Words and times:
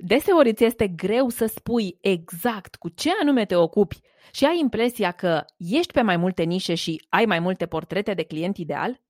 Deseori 0.00 0.50
îți 0.50 0.64
este 0.64 0.88
greu 0.88 1.28
să 1.28 1.46
spui 1.46 1.98
exact 2.00 2.74
cu 2.74 2.88
ce 2.88 3.10
anume 3.20 3.44
te 3.44 3.56
ocupi 3.56 4.00
și 4.32 4.44
ai 4.44 4.58
impresia 4.58 5.10
că 5.10 5.44
ești 5.56 5.92
pe 5.92 6.02
mai 6.02 6.16
multe 6.16 6.42
nișe 6.42 6.74
și 6.74 7.06
ai 7.08 7.24
mai 7.24 7.38
multe 7.38 7.66
portrete 7.66 8.14
de 8.14 8.22
client 8.22 8.56
ideal? 8.56 9.00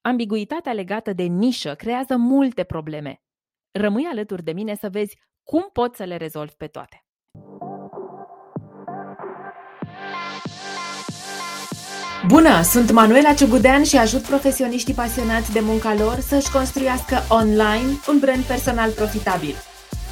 Ambiguitatea 0.00 0.72
legată 0.72 1.12
de 1.12 1.22
nișă 1.22 1.74
creează 1.74 2.16
multe 2.16 2.62
probleme. 2.62 3.22
Rămâi 3.70 4.04
alături 4.04 4.42
de 4.42 4.52
mine 4.52 4.74
să 4.74 4.88
vezi 4.88 5.18
cum 5.42 5.68
poți 5.72 5.96
să 5.96 6.04
le 6.04 6.16
rezolvi 6.16 6.54
pe 6.56 6.66
toate. 6.66 7.04
Bună, 12.26 12.62
sunt 12.62 12.90
Manuela 12.90 13.34
Ciugudean 13.34 13.84
și 13.84 13.96
ajut 13.96 14.22
profesioniștii 14.22 14.94
pasionați 14.94 15.52
de 15.52 15.60
munca 15.60 15.94
lor 15.94 16.18
să-și 16.18 16.50
construiască 16.52 17.16
online 17.28 17.98
un 18.08 18.18
brand 18.18 18.42
personal 18.42 18.90
profitabil. 18.90 19.54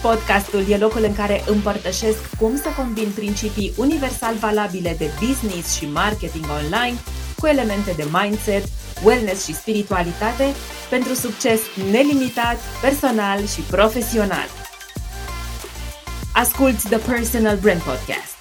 Podcastul 0.02 0.70
e 0.70 0.76
locul 0.76 1.04
în 1.04 1.14
care 1.14 1.42
împărtășesc 1.46 2.36
cum 2.36 2.56
să 2.56 2.68
combin 2.76 3.10
principii 3.14 3.72
universal 3.78 4.34
valabile 4.34 4.94
de 4.98 5.10
business 5.26 5.76
și 5.76 5.86
marketing 5.86 6.44
online 6.60 6.96
cu 7.38 7.46
elemente 7.46 7.92
de 7.96 8.04
mindset, 8.12 8.64
wellness 9.04 9.46
și 9.46 9.54
spiritualitate 9.54 10.44
pentru 10.90 11.12
succes 11.14 11.60
nelimitat, 11.90 12.56
personal 12.80 13.46
și 13.46 13.60
profesional. 13.60 14.48
Asculți 16.34 16.88
The 16.88 16.98
Personal 17.10 17.56
Brand 17.56 17.82
Podcast. 17.82 18.36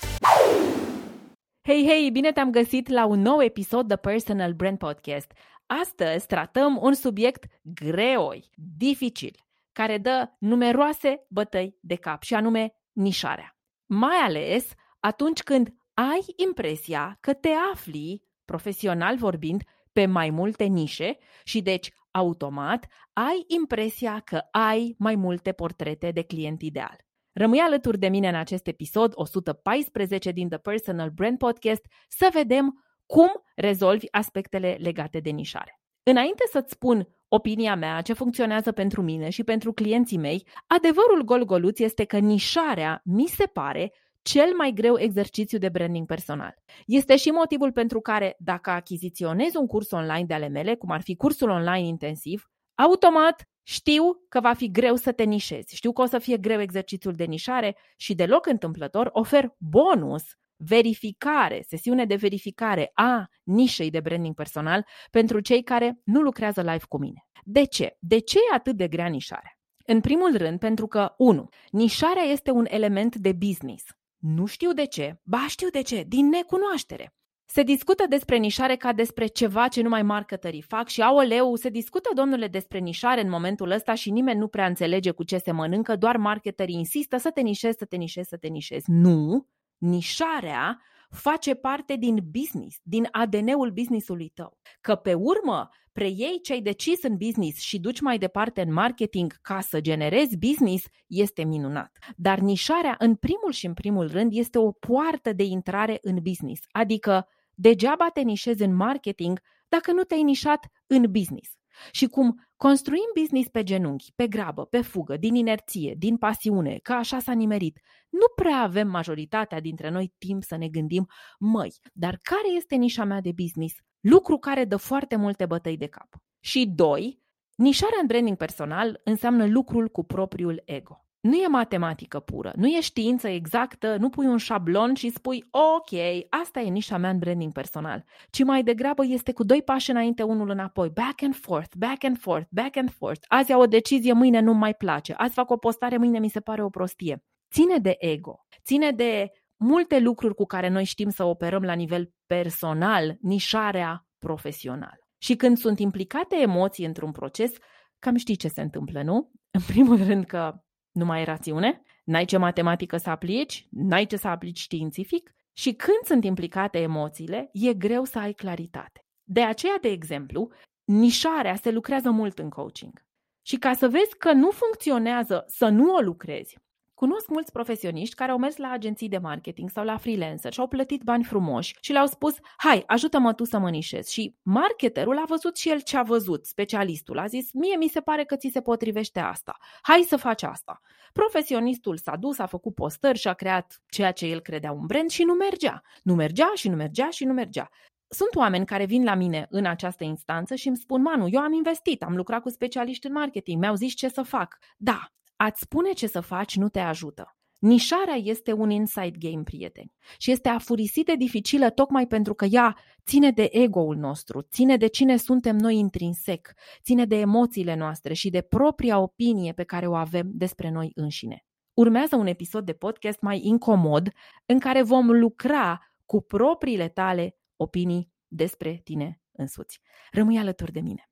Hei, 1.68 1.86
hei, 1.88 2.10
bine 2.12 2.32
te-am 2.32 2.52
găsit 2.52 2.90
la 2.90 3.06
un 3.06 3.22
nou 3.22 3.42
episod 3.42 3.88
The 3.88 3.98
Personal 3.98 4.54
Brand 4.54 4.78
Podcast. 4.78 5.32
Astăzi 5.66 6.26
tratăm 6.26 6.80
un 6.82 6.94
subiect 6.94 7.44
greoi, 7.62 8.50
dificil, 8.78 9.36
care 9.78 9.98
dă 9.98 10.30
numeroase 10.40 11.26
bătăi 11.30 11.78
de 11.82 11.96
cap 11.96 12.24
și 12.24 12.34
anume 12.34 12.74
nișarea. 12.92 13.58
Mai 13.86 14.16
ales 14.16 14.72
atunci 15.00 15.44
când 15.44 15.70
ai 15.94 16.20
impresia 16.36 17.18
că 17.20 17.34
te 17.34 17.50
afli, 17.74 18.24
profesional 18.46 19.18
vorbind, 19.18 19.64
pe 19.94 20.06
mai 20.06 20.30
multe 20.30 20.64
nișe 20.64 21.18
și 21.44 21.62
deci 21.62 21.92
automat 22.12 22.86
ai 23.14 23.44
impresia 23.48 24.20
că 24.20 24.42
ai 24.52 24.96
mai 24.98 25.16
multe 25.16 25.52
portrete 25.52 26.12
de 26.12 26.24
client 26.24 26.62
ideal. 26.62 26.98
Rămâi 27.34 27.60
alături 27.60 27.98
de 27.98 28.08
mine 28.08 28.28
în 28.28 28.36
acest 28.36 28.68
episod 28.68 29.12
114 29.16 30.32
din 30.32 30.50
The 30.50 30.58
Personal 30.58 31.10
Brand 31.10 31.38
Podcast 31.38 31.86
să 32.08 32.30
vedem 32.34 32.86
cum 33.06 33.30
rezolvi 33.56 34.06
aspectele 34.12 34.78
legate 34.80 35.20
de 35.20 35.30
nișare. 35.30 35.82
Înainte 36.04 36.44
să-ți 36.52 36.72
spun 36.74 37.08
opinia 37.28 37.76
mea, 37.76 38.02
ce 38.02 38.14
funcționează 38.14 38.72
pentru 38.72 39.02
mine 39.02 39.30
și 39.30 39.44
pentru 39.44 39.74
clienții 39.74 40.18
mei, 40.18 40.48
adevărul 40.68 41.24
gol-goluț 41.24 41.80
este 41.80 42.04
că 42.04 42.18
nișarea 42.18 43.02
mi 43.06 43.28
se 43.28 43.46
pare 43.46 43.94
cel 44.22 44.54
mai 44.58 44.72
greu 44.72 45.00
exercițiu 45.00 45.58
de 45.58 45.70
branding 45.70 46.06
personal. 46.06 46.56
Este 46.86 47.16
și 47.16 47.30
motivul 47.30 47.72
pentru 47.72 48.00
care, 48.00 48.36
dacă 48.40 48.70
achiziționezi 48.70 49.58
un 49.58 49.68
curs 49.68 49.92
online 49.92 50.26
de 50.26 50.34
ale 50.34 50.48
mele, 50.48 50.76
cum 50.76 50.92
ar 50.92 51.02
fi 51.02 51.16
cursul 51.16 51.50
online 51.50 51.88
intensiv, 51.88 52.50
automat 52.76 53.50
știu 53.64 54.04
că 54.30 54.40
va 54.40 54.54
fi 54.54 54.72
greu 54.72 54.96
să 54.96 55.12
te 55.12 55.24
nișezi, 55.24 55.76
știu 55.76 55.92
că 55.92 56.02
o 56.02 56.06
să 56.06 56.20
fie 56.20 56.38
greu 56.38 56.62
exercițiul 56.62 57.14
de 57.14 57.24
nișare 57.24 57.78
și 57.98 58.16
deloc 58.16 58.46
întâmplător 58.46 59.10
ofer 59.12 59.56
bonus 59.58 60.24
verificare, 60.58 61.64
sesiune 61.68 62.06
de 62.06 62.16
verificare 62.16 62.92
a 62.94 63.28
nișei 63.44 63.90
de 63.90 64.00
branding 64.00 64.36
personal 64.36 64.86
pentru 65.12 65.40
cei 65.40 65.64
care 65.64 66.00
nu 66.04 66.22
lucrează 66.22 66.62
live 66.62 66.84
cu 66.88 66.98
mine. 67.00 67.28
De 67.44 67.66
ce? 67.66 67.98
De 68.00 68.20
ce 68.20 68.38
e 68.38 68.56
atât 68.56 68.76
de 68.76 68.88
grea 68.88 69.08
nișarea? 69.08 69.52
În 69.86 70.02
primul 70.02 70.38
rând, 70.38 70.60
pentru 70.60 70.88
că, 70.88 71.14
1. 71.18 71.50
Nișarea 71.72 72.24
este 72.24 72.52
un 72.52 72.66
element 72.70 73.16
de 73.16 73.32
business. 73.32 73.84
Nu 74.18 74.46
știu 74.46 74.74
de 74.74 74.86
ce, 74.86 75.20
ba 75.24 75.46
știu 75.48 75.70
de 75.70 75.82
ce, 75.82 76.04
din 76.08 76.28
necunoaștere. 76.28 77.12
Se 77.50 77.64
discută 77.64 78.06
despre 78.10 78.38
nișare 78.38 78.76
ca 78.76 78.94
despre 78.94 79.26
ceva 79.26 79.68
ce 79.68 79.82
numai 79.82 80.04
marketării 80.04 80.62
fac 80.62 80.88
și 80.88 81.02
aoleu, 81.02 81.56
se 81.56 81.70
discută, 81.70 82.10
domnule, 82.14 82.48
despre 82.48 82.80
nișare 82.80 83.22
în 83.22 83.30
momentul 83.30 83.72
ăsta 83.72 83.94
și 83.94 84.12
nimeni 84.12 84.40
nu 84.40 84.48
prea 84.48 84.66
înțelege 84.66 85.12
cu 85.12 85.24
ce 85.24 85.38
se 85.38 85.52
mănâncă, 85.52 85.96
doar 85.96 86.18
marketării 86.18 86.76
insistă 86.76 87.18
să 87.18 87.32
te 87.32 87.42
nișezi, 87.42 87.78
să 87.78 87.86
te 87.86 87.96
nișezi, 87.96 88.28
să 88.28 88.38
te 88.38 88.48
nișezi. 88.48 88.92
Nu, 88.92 89.48
nișarea 89.78 90.82
face 91.10 91.54
parte 91.54 91.96
din 91.96 92.20
business, 92.32 92.78
din 92.84 93.08
ADN-ul 93.12 93.72
businessului 93.72 94.30
tău. 94.30 94.58
Că 94.82 94.96
pe 94.96 95.14
urmă 95.14 95.70
preiei 95.92 96.40
ce 96.42 96.54
ai 96.54 96.62
decis 96.62 97.04
în 97.04 97.18
business 97.18 97.60
și 97.60 97.80
duci 97.80 98.00
mai 98.00 98.18
departe 98.18 98.62
în 98.62 98.74
marketing 98.74 99.34
ca 99.42 99.62
să 99.62 99.82
generezi 99.82 100.38
business, 100.38 100.86
este 101.08 101.44
minunat. 101.44 101.98
Dar 102.16 102.40
nișarea, 102.40 102.96
în 103.00 103.16
primul 103.16 103.52
și 103.52 103.66
în 103.66 103.74
primul 103.74 104.12
rând, 104.12 104.32
este 104.34 104.58
o 104.58 104.72
poartă 104.72 105.34
de 105.34 105.44
intrare 105.44 105.98
în 106.02 106.20
business. 106.22 106.62
Adică, 106.72 107.28
degeaba 107.54 108.10
te 108.14 108.22
nișezi 108.22 108.64
în 108.64 108.76
marketing 108.76 109.40
dacă 109.68 109.92
nu 109.92 110.04
te-ai 110.04 110.24
nișat 110.24 110.68
în 110.88 111.06
business. 111.12 111.50
Și 111.92 112.08
cum 112.08 112.48
construim 112.56 113.12
business 113.20 113.50
pe 113.50 113.64
genunchi, 113.64 114.12
pe 114.16 114.28
grabă, 114.28 114.66
pe 114.66 114.82
fugă, 114.82 115.18
din 115.18 115.36
inerție, 115.36 115.96
din 115.98 116.18
pasiune, 116.18 116.78
că 116.78 116.94
așa 116.94 117.20
s-a 117.20 117.34
nimerit, 117.34 117.80
nu 118.10 118.26
prea 118.36 118.58
avem 118.58 118.88
majoritatea 118.88 119.60
dintre 119.60 119.90
noi 119.90 120.14
timp 120.18 120.44
să 120.44 120.56
ne 120.56 120.68
gândim, 120.68 121.08
măi, 121.40 121.74
dar 121.94 122.18
care 122.22 122.56
este 122.56 122.76
nișa 122.76 123.04
mea 123.04 123.22
de 123.22 123.32
business? 123.36 123.76
Lucru 124.00 124.38
care 124.38 124.66
dă 124.66 124.78
foarte 124.78 125.16
multe 125.16 125.46
bătăi 125.46 125.78
de 125.78 125.88
cap. 125.88 126.10
Și 126.40 126.68
doi, 126.68 127.22
nișarea 127.56 127.98
în 128.02 128.08
branding 128.08 128.38
personal 128.38 129.02
înseamnă 129.04 129.46
lucrul 129.46 129.88
cu 129.88 130.04
propriul 130.04 130.62
ego. 130.66 131.07
Nu 131.20 131.36
e 131.36 131.48
matematică 131.48 132.20
pură, 132.20 132.54
nu 132.56 132.68
e 132.68 132.82
știință 132.82 133.28
exactă, 133.28 133.96
nu 134.00 134.10
pui 134.10 134.26
un 134.26 134.38
șablon 134.38 134.94
și 134.94 135.10
spui 135.10 135.44
ok, 135.52 136.00
asta 136.30 136.60
e 136.60 136.70
nișa 136.70 136.98
mea 136.98 137.10
în 137.10 137.18
branding 137.18 137.52
personal, 137.52 138.04
ci 138.30 138.44
mai 138.44 138.64
degrabă 138.64 139.06
este 139.06 139.32
cu 139.32 139.44
doi 139.44 139.62
pași 139.62 139.92
înainte, 139.92 140.24
unul 140.24 140.50
înapoi, 140.50 140.90
back 140.90 141.24
and 141.24 141.36
forth, 141.36 141.76
back 141.78 142.04
and 142.04 142.20
forth, 142.20 142.48
back 142.52 142.78
and 142.78 142.92
forth. 142.92 143.22
Azi 143.28 143.54
au 143.54 143.62
o 143.62 143.66
decizie, 143.66 144.14
mâine 144.14 144.40
nu 144.40 144.54
mai 144.54 144.74
place, 144.74 145.14
azi 145.14 145.34
fac 145.34 145.50
o 145.50 145.58
postare, 145.58 145.98
mâine 145.98 146.20
mi 146.20 146.30
se 146.30 146.40
pare 146.40 146.64
o 146.64 146.70
prostie. 146.70 147.24
Ține 147.54 147.78
de 147.78 147.96
ego, 148.00 148.40
ține 148.64 148.92
de 148.92 149.32
multe 149.56 150.00
lucruri 150.00 150.36
cu 150.36 150.46
care 150.46 150.68
noi 150.68 150.84
știm 150.84 151.10
să 151.10 151.24
operăm 151.24 151.64
la 151.64 151.74
nivel 151.74 152.12
personal, 152.26 153.18
nișarea 153.22 154.08
profesională. 154.20 155.00
Și 155.18 155.36
când 155.36 155.58
sunt 155.58 155.80
implicate 155.80 156.36
emoții 156.36 156.86
într-un 156.86 157.12
proces, 157.12 157.52
cam 158.00 158.16
știi 158.16 158.36
ce 158.36 158.48
se 158.48 158.62
întâmplă, 158.62 159.02
nu? 159.02 159.32
În 159.52 159.62
primul 159.68 160.04
rând 160.04 160.26
că 160.26 160.62
nu 160.98 161.06
mai 161.06 161.22
e 161.22 161.24
rațiune, 161.24 161.82
n-ai 162.04 162.26
ce 162.26 162.38
matematică 162.38 162.98
să 162.98 163.10
aplici, 163.10 163.68
n-ai 163.70 164.06
ce 164.06 164.18
să 164.18 164.28
aplici 164.28 164.60
științific 164.60 165.36
și 165.54 165.74
când 165.74 166.04
sunt 166.04 166.24
implicate 166.24 166.80
emoțiile, 166.80 167.50
e 167.54 167.74
greu 167.74 168.04
să 168.04 168.20
ai 168.20 168.34
claritate. 168.34 169.06
De 169.24 169.44
aceea, 169.44 169.78
de 169.82 169.88
exemplu, 169.88 170.52
nișarea 170.84 171.56
se 171.56 171.72
lucrează 171.72 172.10
mult 172.10 172.40
în 172.40 172.50
coaching. 172.50 173.06
Și 173.42 173.58
ca 173.58 173.74
să 173.74 173.88
vezi 173.88 174.18
că 174.18 174.32
nu 174.32 174.50
funcționează 174.50 175.44
să 175.48 175.68
nu 175.68 175.94
o 175.94 176.00
lucrezi, 176.00 176.58
Cunosc 177.00 177.30
mulți 177.30 177.52
profesioniști 177.52 178.16
care 178.16 178.32
au 178.32 178.38
mers 178.38 178.58
la 178.58 178.70
agenții 178.70 179.10
de 179.10 179.18
marketing 179.18 179.70
sau 179.70 179.84
la 179.84 179.98
freelancer 179.98 180.54
și 180.54 180.60
au 180.60 180.68
plătit 180.68 181.02
bani 181.02 181.24
frumoși 181.24 181.76
și 181.82 181.92
le-au 181.92 182.06
spus, 182.06 182.36
hai, 182.58 182.84
ajută-mă 182.88 183.34
tu 183.34 183.44
să 183.44 183.58
mă 183.58 183.70
nișez. 183.70 184.08
Și 184.08 184.36
marketerul 184.42 185.18
a 185.18 185.24
văzut 185.28 185.58
și 185.58 185.70
el 185.70 185.82
ce 185.82 185.98
a 185.98 186.04
văzut, 186.04 186.46
specialistul. 186.46 187.18
A 187.18 187.26
zis, 187.26 187.52
mie 187.54 187.76
mi 187.76 187.88
se 187.88 188.00
pare 188.00 188.24
că 188.24 188.36
ți 188.36 188.50
se 188.54 188.62
potrivește 188.62 189.20
asta. 189.20 189.58
Hai 189.82 190.06
să 190.08 190.16
faci 190.16 190.44
asta. 190.44 190.82
Profesionistul 191.14 191.98
s-a 191.98 192.16
dus, 192.16 192.40
a 192.40 192.46
făcut 192.46 192.76
postări 192.76 193.18
și 193.18 193.28
a 193.28 193.34
creat 193.34 193.82
ceea 193.90 194.12
ce 194.12 194.26
el 194.26 194.40
credea 194.40 194.72
un 194.72 194.86
brand 194.86 195.10
și 195.10 195.24
nu 195.24 195.34
mergea. 195.34 195.82
Nu 196.04 196.14
mergea 196.14 196.52
și 196.56 196.70
nu 196.70 196.76
mergea 196.76 197.10
și 197.10 197.26
nu 197.26 197.34
mergea. 197.34 197.70
Sunt 198.08 198.36
oameni 198.36 198.66
care 198.66 198.86
vin 198.86 199.04
la 199.04 199.14
mine 199.14 199.48
în 199.50 199.66
această 199.66 200.04
instanță 200.04 200.56
și 200.56 200.68
îmi 200.68 200.78
spun, 200.78 201.02
Manu, 201.02 201.28
eu 201.30 201.42
am 201.42 201.54
investit, 201.54 202.04
am 202.04 202.16
lucrat 202.16 202.42
cu 202.42 202.50
specialiști 202.50 203.08
în 203.08 203.14
marketing, 203.14 203.60
mi-au 203.60 203.76
zis 203.76 203.94
ce 203.94 204.08
să 204.08 204.22
fac. 204.22 204.58
Da, 204.78 205.12
Ați 205.38 205.62
spune 205.62 205.92
ce 205.92 206.08
să 206.08 206.20
faci 206.20 206.56
nu 206.56 206.70
te 206.70 206.80
ajută. 206.80 207.38
Nișarea 207.60 208.16
este 208.16 208.54
un 208.54 208.70
inside 208.70 209.30
game, 209.30 209.44
prieteni, 209.44 209.94
și 210.18 210.32
este 210.32 210.50
afurisit 210.50 211.06
de 211.06 211.16
dificilă 211.16 211.70
tocmai 211.70 212.08
pentru 212.08 212.34
că 212.34 212.46
ea 212.46 212.78
ține 213.06 213.32
de 213.32 213.50
ego-ul 213.52 213.96
nostru, 213.96 214.42
ține 214.42 214.78
de 214.78 214.88
cine 214.88 215.18
suntem 215.18 215.56
noi 215.56 215.78
intrinsec, 215.78 216.52
ține 216.82 217.06
de 217.06 217.16
emoțiile 217.16 217.76
noastre 217.76 218.14
și 218.14 218.30
de 218.30 218.42
propria 218.42 219.00
opinie 219.00 219.52
pe 219.52 219.64
care 219.64 219.88
o 219.88 219.96
avem 219.96 220.30
despre 220.34 220.70
noi 220.70 220.92
înșine. 220.96 221.46
Urmează 221.74 222.16
un 222.16 222.28
episod 222.28 222.66
de 222.66 222.74
podcast 222.74 223.22
mai 223.22 223.40
incomod 223.44 224.10
în 224.46 224.60
care 224.60 224.84
vom 224.84 225.12
lucra 225.12 225.80
cu 226.06 226.22
propriile 226.22 226.88
tale 226.88 227.38
opinii 227.56 228.12
despre 228.28 228.82
tine 228.84 229.22
însuți. 229.32 229.80
Rămâi 230.12 230.38
alături 230.38 230.72
de 230.72 230.80
mine. 230.80 231.10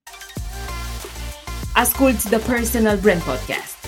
Asculți 1.74 2.30
The 2.30 2.52
Personal 2.52 2.98
Brand 2.98 3.22
Podcast 3.22 3.85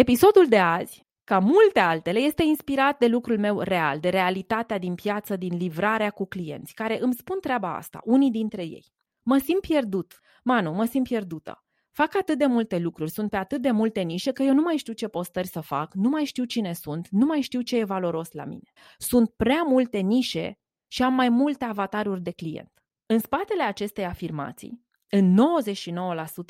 Episodul 0.00 0.46
de 0.48 0.58
azi, 0.58 1.06
ca 1.24 1.38
multe 1.38 1.80
altele, 1.80 2.18
este 2.18 2.42
inspirat 2.42 2.98
de 2.98 3.06
lucrul 3.06 3.38
meu 3.38 3.60
real, 3.60 4.00
de 4.00 4.08
realitatea 4.08 4.78
din 4.78 4.94
piață, 4.94 5.36
din 5.36 5.56
livrarea 5.56 6.10
cu 6.10 6.26
clienți, 6.26 6.74
care 6.74 6.98
îmi 7.00 7.14
spun 7.14 7.40
treaba 7.40 7.76
asta, 7.76 8.00
unii 8.04 8.30
dintre 8.30 8.62
ei. 8.62 8.84
Mă 9.22 9.38
simt 9.38 9.60
pierdut. 9.60 10.20
Manu, 10.44 10.72
mă 10.72 10.84
simt 10.84 11.06
pierdută. 11.06 11.64
fac 11.90 12.16
atât 12.16 12.38
de 12.38 12.46
multe 12.46 12.78
lucruri, 12.78 13.10
sunt 13.10 13.30
pe 13.30 13.36
atât 13.36 13.62
de 13.62 13.70
multe 13.70 14.00
nișe 14.00 14.32
că 14.32 14.42
eu 14.42 14.54
nu 14.54 14.62
mai 14.62 14.76
știu 14.76 14.92
ce 14.92 15.08
postări 15.08 15.48
să 15.48 15.60
fac, 15.60 15.94
nu 15.94 16.08
mai 16.08 16.24
știu 16.24 16.44
cine 16.44 16.72
sunt, 16.72 17.08
nu 17.10 17.26
mai 17.26 17.40
știu 17.40 17.60
ce 17.60 17.76
e 17.76 17.84
valoros 17.84 18.32
la 18.32 18.44
mine. 18.44 18.70
Sunt 18.98 19.30
prea 19.30 19.62
multe 19.62 19.98
nișe 19.98 20.58
și 20.86 21.02
am 21.02 21.14
mai 21.14 21.28
multe 21.28 21.64
avataruri 21.64 22.22
de 22.22 22.30
client. 22.30 22.72
În 23.06 23.18
spatele 23.18 23.62
acestei 23.62 24.04
afirmații, 24.04 24.82
în 25.08 25.36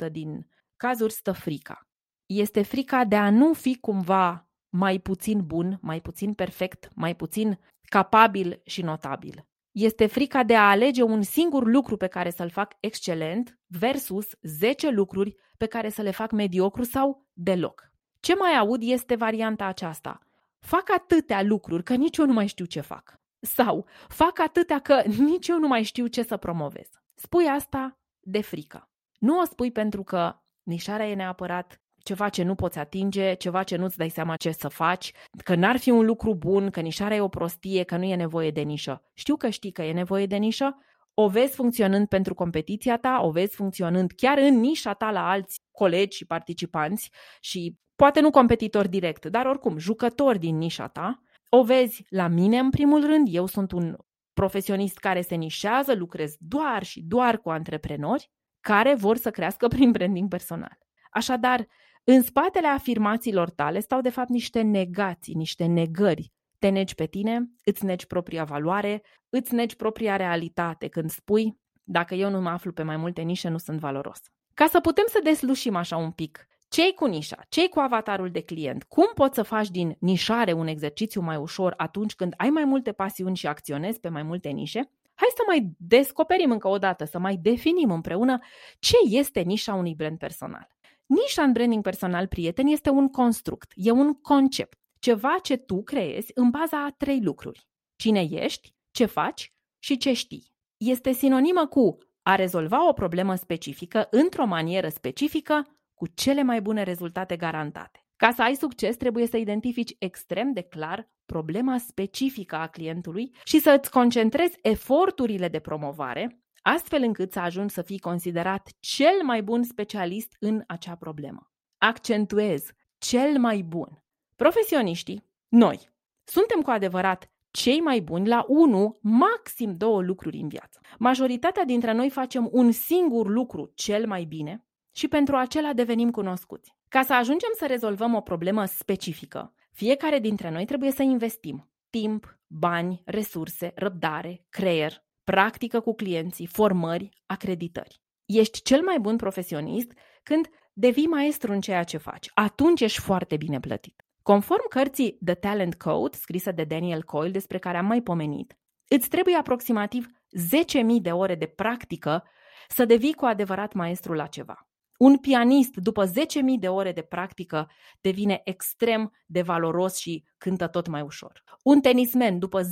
99% 0.07 0.11
din 0.11 0.47
cazuri 0.75 1.13
stă 1.13 1.31
frica. 1.31 1.88
Este 2.29 2.61
frica 2.61 3.03
de 3.03 3.15
a 3.15 3.29
nu 3.29 3.53
fi 3.53 3.77
cumva 3.77 4.47
mai 4.69 4.99
puțin 4.99 5.45
bun, 5.45 5.79
mai 5.81 6.01
puțin 6.01 6.33
perfect, 6.33 6.89
mai 6.95 7.15
puțin 7.15 7.59
capabil 7.81 8.61
și 8.65 8.81
notabil. 8.81 9.47
Este 9.71 10.05
frica 10.05 10.43
de 10.43 10.55
a 10.55 10.69
alege 10.69 11.03
un 11.03 11.21
singur 11.21 11.65
lucru 11.65 11.97
pe 11.97 12.07
care 12.07 12.29
să-l 12.29 12.49
fac 12.49 12.73
excelent 12.79 13.59
versus 13.67 14.29
10 14.41 14.89
lucruri 14.89 15.35
pe 15.57 15.65
care 15.65 15.89
să 15.89 16.01
le 16.01 16.11
fac 16.11 16.31
mediocru 16.31 16.83
sau 16.83 17.25
deloc. 17.33 17.91
Ce 18.19 18.35
mai 18.35 18.57
aud 18.57 18.81
este 18.83 19.15
varianta 19.15 19.65
aceasta. 19.65 20.19
Fac 20.59 20.91
atâtea 20.95 21.41
lucruri 21.41 21.83
că 21.83 21.95
nici 21.95 22.17
eu 22.17 22.25
nu 22.25 22.33
mai 22.33 22.47
știu 22.47 22.65
ce 22.65 22.81
fac. 22.81 23.19
Sau 23.39 23.85
fac 24.07 24.39
atâtea 24.39 24.79
că 24.79 25.03
nici 25.31 25.47
eu 25.47 25.59
nu 25.59 25.67
mai 25.67 25.83
știu 25.83 26.07
ce 26.07 26.23
să 26.23 26.37
promovez. 26.37 26.89
Spui 27.15 27.45
asta 27.45 27.99
de 28.19 28.41
frică. 28.41 28.89
Nu 29.19 29.39
o 29.39 29.43
spui 29.43 29.71
pentru 29.71 30.03
că 30.03 30.39
nișarea 30.63 31.09
e 31.09 31.15
neapărat 31.15 31.81
ceva 32.03 32.29
ce 32.29 32.43
nu 32.43 32.55
poți 32.55 32.79
atinge, 32.79 33.33
ceva 33.33 33.63
ce 33.63 33.75
nu-ți 33.75 33.97
dai 33.97 34.09
seama 34.09 34.35
ce 34.35 34.51
să 34.51 34.67
faci, 34.67 35.11
că 35.43 35.55
n-ar 35.55 35.77
fi 35.77 35.89
un 35.89 36.05
lucru 36.05 36.35
bun, 36.35 36.69
că 36.69 36.79
nișarea 36.79 37.17
e 37.17 37.21
o 37.21 37.27
prostie, 37.27 37.83
că 37.83 37.97
nu 37.97 38.03
e 38.03 38.15
nevoie 38.15 38.51
de 38.51 38.61
nișă. 38.61 39.01
Știu 39.13 39.35
că 39.35 39.49
știi 39.49 39.71
că 39.71 39.81
e 39.81 39.93
nevoie 39.93 40.25
de 40.25 40.35
nișă, 40.35 40.77
o 41.13 41.27
vezi 41.27 41.55
funcționând 41.55 42.07
pentru 42.07 42.33
competiția 42.33 42.97
ta, 42.97 43.19
o 43.23 43.31
vezi 43.31 43.55
funcționând 43.55 44.11
chiar 44.11 44.37
în 44.37 44.59
nișa 44.59 44.93
ta 44.93 45.11
la 45.11 45.29
alți 45.29 45.61
colegi 45.71 46.17
și 46.17 46.25
participanți 46.25 47.11
și 47.39 47.77
poate 47.95 48.19
nu 48.19 48.29
competitori 48.29 48.89
direct, 48.89 49.25
dar 49.25 49.45
oricum 49.45 49.77
jucători 49.77 50.39
din 50.39 50.57
nișa 50.57 50.87
ta. 50.87 51.21
O 51.49 51.63
vezi 51.63 52.05
la 52.09 52.27
mine 52.27 52.57
în 52.57 52.69
primul 52.69 53.05
rând, 53.05 53.27
eu 53.31 53.45
sunt 53.45 53.71
un 53.71 53.97
profesionist 54.33 54.97
care 54.97 55.21
se 55.21 55.35
nișează, 55.35 55.93
lucrez 55.93 56.35
doar 56.37 56.83
și 56.83 57.01
doar 57.01 57.37
cu 57.37 57.49
antreprenori 57.49 58.31
care 58.59 58.95
vor 58.95 59.17
să 59.17 59.31
crească 59.31 59.67
prin 59.75 59.91
branding 59.91 60.29
personal. 60.29 60.77
Așadar, 61.11 61.67
în 62.11 62.21
spatele 62.21 62.67
afirmațiilor 62.67 63.49
tale 63.49 63.79
stau 63.79 64.01
de 64.01 64.09
fapt 64.09 64.29
niște 64.29 64.61
negații, 64.61 65.33
niște 65.33 65.65
negări. 65.65 66.31
Te 66.59 66.69
negi 66.69 66.95
pe 66.95 67.05
tine, 67.05 67.49
îți 67.63 67.85
negi 67.85 68.07
propria 68.07 68.43
valoare, 68.43 69.03
îți 69.29 69.53
negi 69.53 69.75
propria 69.75 70.15
realitate 70.15 70.87
când 70.87 71.09
spui 71.09 71.57
dacă 71.83 72.15
eu 72.15 72.29
nu 72.29 72.41
mă 72.41 72.49
aflu 72.49 72.71
pe 72.71 72.83
mai 72.83 72.97
multe 72.97 73.21
nișe, 73.21 73.49
nu 73.49 73.57
sunt 73.57 73.79
valoros. 73.79 74.19
Ca 74.53 74.67
să 74.67 74.79
putem 74.79 75.03
să 75.07 75.19
deslușim 75.23 75.75
așa 75.75 75.97
un 75.97 76.11
pic 76.11 76.47
cei 76.67 76.93
cu 76.93 77.05
nișa, 77.05 77.45
cei 77.49 77.69
cu 77.69 77.79
avatarul 77.79 78.31
de 78.31 78.41
client, 78.41 78.83
cum 78.83 79.11
poți 79.13 79.35
să 79.35 79.43
faci 79.43 79.69
din 79.69 79.95
nișare 79.99 80.53
un 80.53 80.67
exercițiu 80.67 81.21
mai 81.21 81.37
ușor 81.37 81.73
atunci 81.77 82.15
când 82.15 82.33
ai 82.37 82.49
mai 82.49 82.63
multe 82.65 82.91
pasiuni 82.91 83.35
și 83.35 83.47
acționezi 83.47 83.99
pe 83.99 84.09
mai 84.09 84.23
multe 84.23 84.49
nișe? 84.49 84.91
Hai 85.13 85.27
să 85.35 85.41
mai 85.47 85.73
descoperim 85.77 86.51
încă 86.51 86.67
o 86.67 86.77
dată, 86.77 87.05
să 87.05 87.19
mai 87.19 87.35
definim 87.35 87.91
împreună 87.91 88.39
ce 88.79 88.95
este 89.09 89.39
nișa 89.39 89.73
unui 89.73 89.95
brand 89.95 90.17
personal. 90.17 90.67
Nișa 91.09 91.43
în 91.43 91.51
branding 91.51 91.83
personal, 91.83 92.27
prieten, 92.27 92.67
este 92.67 92.89
un 92.89 93.07
construct, 93.07 93.71
e 93.75 93.91
un 93.91 94.13
concept, 94.13 94.77
ceva 94.99 95.37
ce 95.41 95.57
tu 95.57 95.83
creezi 95.83 96.31
în 96.35 96.49
baza 96.49 96.83
a 96.85 96.91
trei 96.97 97.21
lucruri. 97.21 97.67
Cine 97.95 98.27
ești, 98.31 98.73
ce 98.91 99.05
faci 99.05 99.53
și 99.83 99.97
ce 99.97 100.13
știi. 100.13 100.53
Este 100.77 101.11
sinonimă 101.11 101.67
cu 101.67 101.97
a 102.21 102.35
rezolva 102.35 102.87
o 102.87 102.93
problemă 102.93 103.35
specifică 103.35 104.07
într-o 104.11 104.45
manieră 104.45 104.89
specifică 104.89 105.79
cu 105.93 106.07
cele 106.07 106.43
mai 106.43 106.61
bune 106.61 106.83
rezultate 106.83 107.35
garantate. 107.35 108.05
Ca 108.15 108.31
să 108.31 108.41
ai 108.41 108.55
succes, 108.55 108.95
trebuie 108.95 109.27
să 109.27 109.37
identifici 109.37 109.95
extrem 109.99 110.51
de 110.51 110.61
clar 110.61 111.09
problema 111.25 111.77
specifică 111.77 112.55
a 112.55 112.67
clientului 112.67 113.31
și 113.43 113.59
să 113.59 113.77
îți 113.79 113.91
concentrezi 113.91 114.57
eforturile 114.61 115.47
de 115.47 115.59
promovare 115.59 116.43
astfel 116.73 117.03
încât 117.03 117.31
să 117.31 117.39
ajungi 117.39 117.73
să 117.73 117.81
fii 117.81 117.99
considerat 117.99 118.69
cel 118.79 119.23
mai 119.23 119.43
bun 119.43 119.63
specialist 119.63 120.35
în 120.39 120.63
acea 120.67 120.95
problemă. 120.95 121.51
Accentuez, 121.77 122.71
cel 122.97 123.39
mai 123.39 123.61
bun. 123.61 124.03
Profesioniștii, 124.35 125.25
noi, 125.47 125.89
suntem 126.23 126.61
cu 126.61 126.69
adevărat 126.69 127.31
cei 127.51 127.79
mai 127.79 127.99
buni 127.99 128.27
la 128.27 128.45
unu, 128.47 128.97
maxim 129.01 129.77
două 129.77 130.01
lucruri 130.01 130.37
în 130.37 130.47
viață. 130.47 130.79
Majoritatea 130.97 131.65
dintre 131.65 131.91
noi 131.91 132.09
facem 132.09 132.49
un 132.51 132.71
singur 132.71 133.27
lucru 133.27 133.71
cel 133.75 134.07
mai 134.07 134.23
bine 134.23 134.65
și 134.91 135.07
pentru 135.07 135.35
acela 135.35 135.73
devenim 135.73 136.11
cunoscuți. 136.11 136.75
Ca 136.87 137.03
să 137.03 137.13
ajungem 137.13 137.51
să 137.57 137.65
rezolvăm 137.65 138.13
o 138.13 138.21
problemă 138.21 138.65
specifică, 138.65 139.53
fiecare 139.71 140.19
dintre 140.19 140.49
noi 140.49 140.65
trebuie 140.65 140.91
să 140.91 141.03
investim 141.03 141.71
timp, 141.89 142.39
bani, 142.47 143.01
resurse, 143.05 143.71
răbdare, 143.75 144.45
creier, 144.49 145.07
practică 145.29 145.79
cu 145.79 145.93
clienții, 145.93 146.45
formări, 146.45 147.09
acreditări. 147.25 148.01
Ești 148.25 148.61
cel 148.61 148.81
mai 148.81 148.99
bun 148.99 149.15
profesionist 149.15 149.91
când 150.23 150.49
devii 150.73 151.07
maestru 151.07 151.51
în 151.51 151.61
ceea 151.61 151.83
ce 151.83 151.97
faci. 151.97 152.31
Atunci 152.33 152.81
ești 152.81 152.99
foarte 152.99 153.37
bine 153.37 153.59
plătit. 153.59 154.03
Conform 154.21 154.67
cărții 154.67 155.17
The 155.25 155.33
Talent 155.33 155.75
Code, 155.75 156.17
scrisă 156.17 156.51
de 156.51 156.63
Daniel 156.63 157.03
Coyle, 157.03 157.31
despre 157.31 157.57
care 157.57 157.77
am 157.77 157.85
mai 157.85 158.01
pomenit, 158.01 158.57
îți 158.87 159.09
trebuie 159.09 159.35
aproximativ 159.35 160.05
10.000 160.05 161.01
de 161.01 161.11
ore 161.11 161.35
de 161.35 161.45
practică 161.45 162.23
să 162.67 162.85
devii 162.85 163.13
cu 163.13 163.25
adevărat 163.25 163.73
maestru 163.73 164.13
la 164.13 164.25
ceva. 164.25 164.68
Un 165.01 165.17
pianist, 165.17 165.75
după 165.75 166.05
10.000 166.05 166.11
de 166.59 166.67
ore 166.67 166.91
de 166.91 167.01
practică, 167.01 167.69
devine 168.01 168.41
extrem 168.43 169.11
de 169.25 169.41
valoros 169.41 169.97
și 169.97 170.23
cântă 170.37 170.67
tot 170.67 170.87
mai 170.87 171.01
ușor. 171.01 171.43
Un 171.63 171.81
tenismen, 171.81 172.39
după 172.39 172.61
10.000 172.61 172.67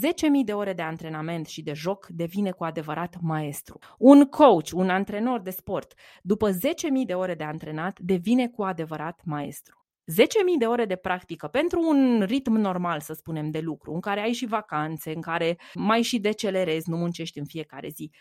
de 0.46 0.54
ore 0.54 0.74
de 0.74 0.82
antrenament 0.82 1.48
și 1.48 1.62
de 1.62 1.74
joc, 1.74 2.08
devine 2.08 2.52
cu 2.52 2.64
adevărat 2.64 3.16
maestru. 3.22 3.80
Un 3.98 4.26
coach, 4.26 4.70
un 4.74 4.90
antrenor 4.90 5.42
de 5.42 5.50
sport, 5.50 5.94
după 6.22 6.52
10.000 6.52 6.58
de 7.06 7.14
ore 7.14 7.36
de 7.36 7.44
antrenat, 7.44 8.00
devine 8.00 8.48
cu 8.48 8.64
adevărat 8.64 9.22
maestru. 9.26 9.86
10.000 10.12 10.26
de 10.60 10.66
ore 10.66 10.86
de 10.86 10.96
practică 10.96 11.48
pentru 11.48 11.82
un 11.88 12.24
ritm 12.26 12.54
normal, 12.54 13.00
să 13.00 13.14
spunem, 13.14 13.50
de 13.50 13.60
lucru, 13.60 13.94
în 13.94 14.00
care 14.00 14.22
ai 14.22 14.34
și 14.34 14.46
vacanțe, 14.46 15.14
în 15.16 15.22
care 15.22 15.58
mai 15.74 16.02
și 16.02 16.20
decelerezi, 16.20 16.90
nu 16.90 16.98
muncești 16.98 17.40
în 17.40 17.46
fiecare 17.46 17.90
zi. 17.90 18.12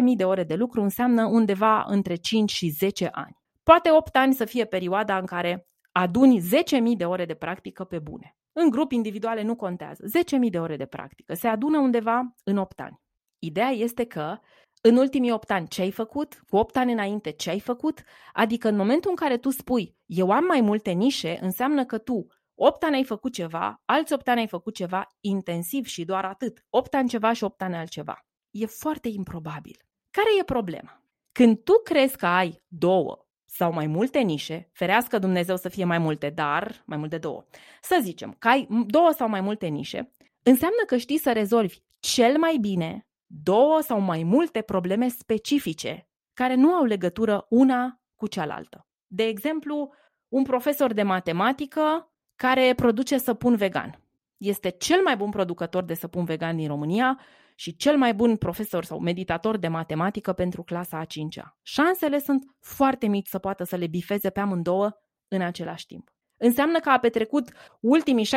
10.000 0.00 0.16
de 0.16 0.24
ore 0.24 0.44
de 0.44 0.54
lucru 0.54 0.82
înseamnă 0.82 1.26
undeva 1.26 1.84
între 1.86 2.14
5 2.14 2.50
și 2.50 2.68
10 2.68 3.08
ani. 3.12 3.39
Poate 3.70 3.90
8 3.90 4.16
ani 4.16 4.34
să 4.34 4.44
fie 4.44 4.64
perioada 4.64 5.18
în 5.18 5.26
care 5.26 5.68
aduni 5.92 6.40
10.000 6.40 6.96
de 6.96 7.04
ore 7.04 7.24
de 7.24 7.34
practică 7.34 7.84
pe 7.84 7.98
bune. 7.98 8.36
În 8.52 8.70
grup 8.70 8.92
individuale 8.92 9.42
nu 9.42 9.56
contează. 9.56 10.04
10.000 10.44 10.50
de 10.50 10.58
ore 10.60 10.76
de 10.76 10.86
practică. 10.86 11.34
Se 11.34 11.48
adună 11.48 11.78
undeva 11.78 12.34
în 12.44 12.56
8 12.56 12.80
ani. 12.80 13.00
Ideea 13.38 13.68
este 13.68 14.04
că 14.04 14.38
în 14.80 14.96
ultimii 14.96 15.32
8 15.32 15.50
ani 15.50 15.68
ce 15.68 15.80
ai 15.80 15.90
făcut, 15.90 16.42
cu 16.48 16.56
8 16.56 16.76
ani 16.76 16.92
înainte 16.92 17.30
ce 17.30 17.50
ai 17.50 17.60
făcut, 17.60 18.02
adică 18.32 18.68
în 18.68 18.76
momentul 18.76 19.10
în 19.10 19.16
care 19.16 19.36
tu 19.36 19.50
spui 19.50 19.96
eu 20.06 20.30
am 20.30 20.44
mai 20.44 20.60
multe 20.60 20.90
nișe, 20.90 21.38
înseamnă 21.40 21.84
că 21.84 21.98
tu 21.98 22.26
8 22.54 22.82
ani 22.82 22.94
ai 22.94 23.04
făcut 23.04 23.32
ceva, 23.32 23.82
alți 23.84 24.12
8 24.12 24.28
ani 24.28 24.40
ai 24.40 24.48
făcut 24.48 24.74
ceva 24.74 25.06
intensiv 25.20 25.86
și 25.86 26.04
doar 26.04 26.24
atât. 26.24 26.64
8 26.68 26.94
ani 26.94 27.08
ceva 27.08 27.32
și 27.32 27.44
8 27.44 27.62
ani 27.62 27.76
altceva. 27.76 28.26
E 28.50 28.66
foarte 28.66 29.08
improbabil. 29.08 29.76
Care 30.10 30.28
e 30.40 30.44
problema? 30.44 31.04
Când 31.32 31.62
tu 31.62 31.72
crezi 31.84 32.16
că 32.16 32.26
ai 32.26 32.62
două, 32.68 33.29
sau 33.52 33.72
mai 33.72 33.86
multe 33.86 34.18
nișe, 34.18 34.70
ferească 34.72 35.18
Dumnezeu 35.18 35.56
să 35.56 35.68
fie 35.68 35.84
mai 35.84 35.98
multe, 35.98 36.30
dar 36.30 36.82
mai 36.86 36.96
multe 36.96 37.18
două. 37.18 37.44
Să 37.82 37.98
zicem 38.02 38.36
că 38.38 38.48
ai 38.48 38.66
două 38.86 39.10
sau 39.16 39.28
mai 39.28 39.40
multe 39.40 39.66
nișe, 39.66 40.12
înseamnă 40.42 40.82
că 40.86 40.96
știi 40.96 41.18
să 41.18 41.32
rezolvi 41.32 41.78
cel 42.00 42.38
mai 42.38 42.56
bine 42.60 43.06
două 43.26 43.80
sau 43.80 44.00
mai 44.00 44.22
multe 44.22 44.60
probleme 44.60 45.08
specifice 45.08 46.08
care 46.34 46.54
nu 46.54 46.72
au 46.72 46.84
legătură 46.84 47.46
una 47.48 48.00
cu 48.16 48.26
cealaltă. 48.26 48.86
De 49.06 49.22
exemplu, 49.22 49.92
un 50.28 50.42
profesor 50.42 50.92
de 50.92 51.02
matematică 51.02 52.12
care 52.36 52.72
produce 52.76 53.18
săpun 53.18 53.56
vegan. 53.56 54.02
Este 54.36 54.68
cel 54.68 55.02
mai 55.02 55.16
bun 55.16 55.30
producător 55.30 55.82
de 55.82 55.94
săpun 55.94 56.24
vegan 56.24 56.56
din 56.56 56.66
România 56.66 57.20
și 57.60 57.76
cel 57.76 57.96
mai 57.96 58.14
bun 58.14 58.36
profesor 58.36 58.84
sau 58.84 58.98
meditator 58.98 59.56
de 59.56 59.68
matematică 59.68 60.32
pentru 60.32 60.62
clasa 60.62 60.98
a 60.98 61.04
5-a. 61.04 61.58
Șansele 61.62 62.18
sunt 62.18 62.44
foarte 62.60 63.06
mici 63.06 63.26
să 63.26 63.38
poată 63.38 63.64
să 63.64 63.76
le 63.76 63.86
bifeze 63.86 64.30
pe 64.30 64.40
amândouă 64.40 64.90
în 65.28 65.40
același 65.40 65.86
timp. 65.86 66.10
Înseamnă 66.36 66.78
că 66.78 66.90
a 66.90 66.98
petrecut 66.98 67.50
ultimii 67.80 68.26
16-20 68.26 68.28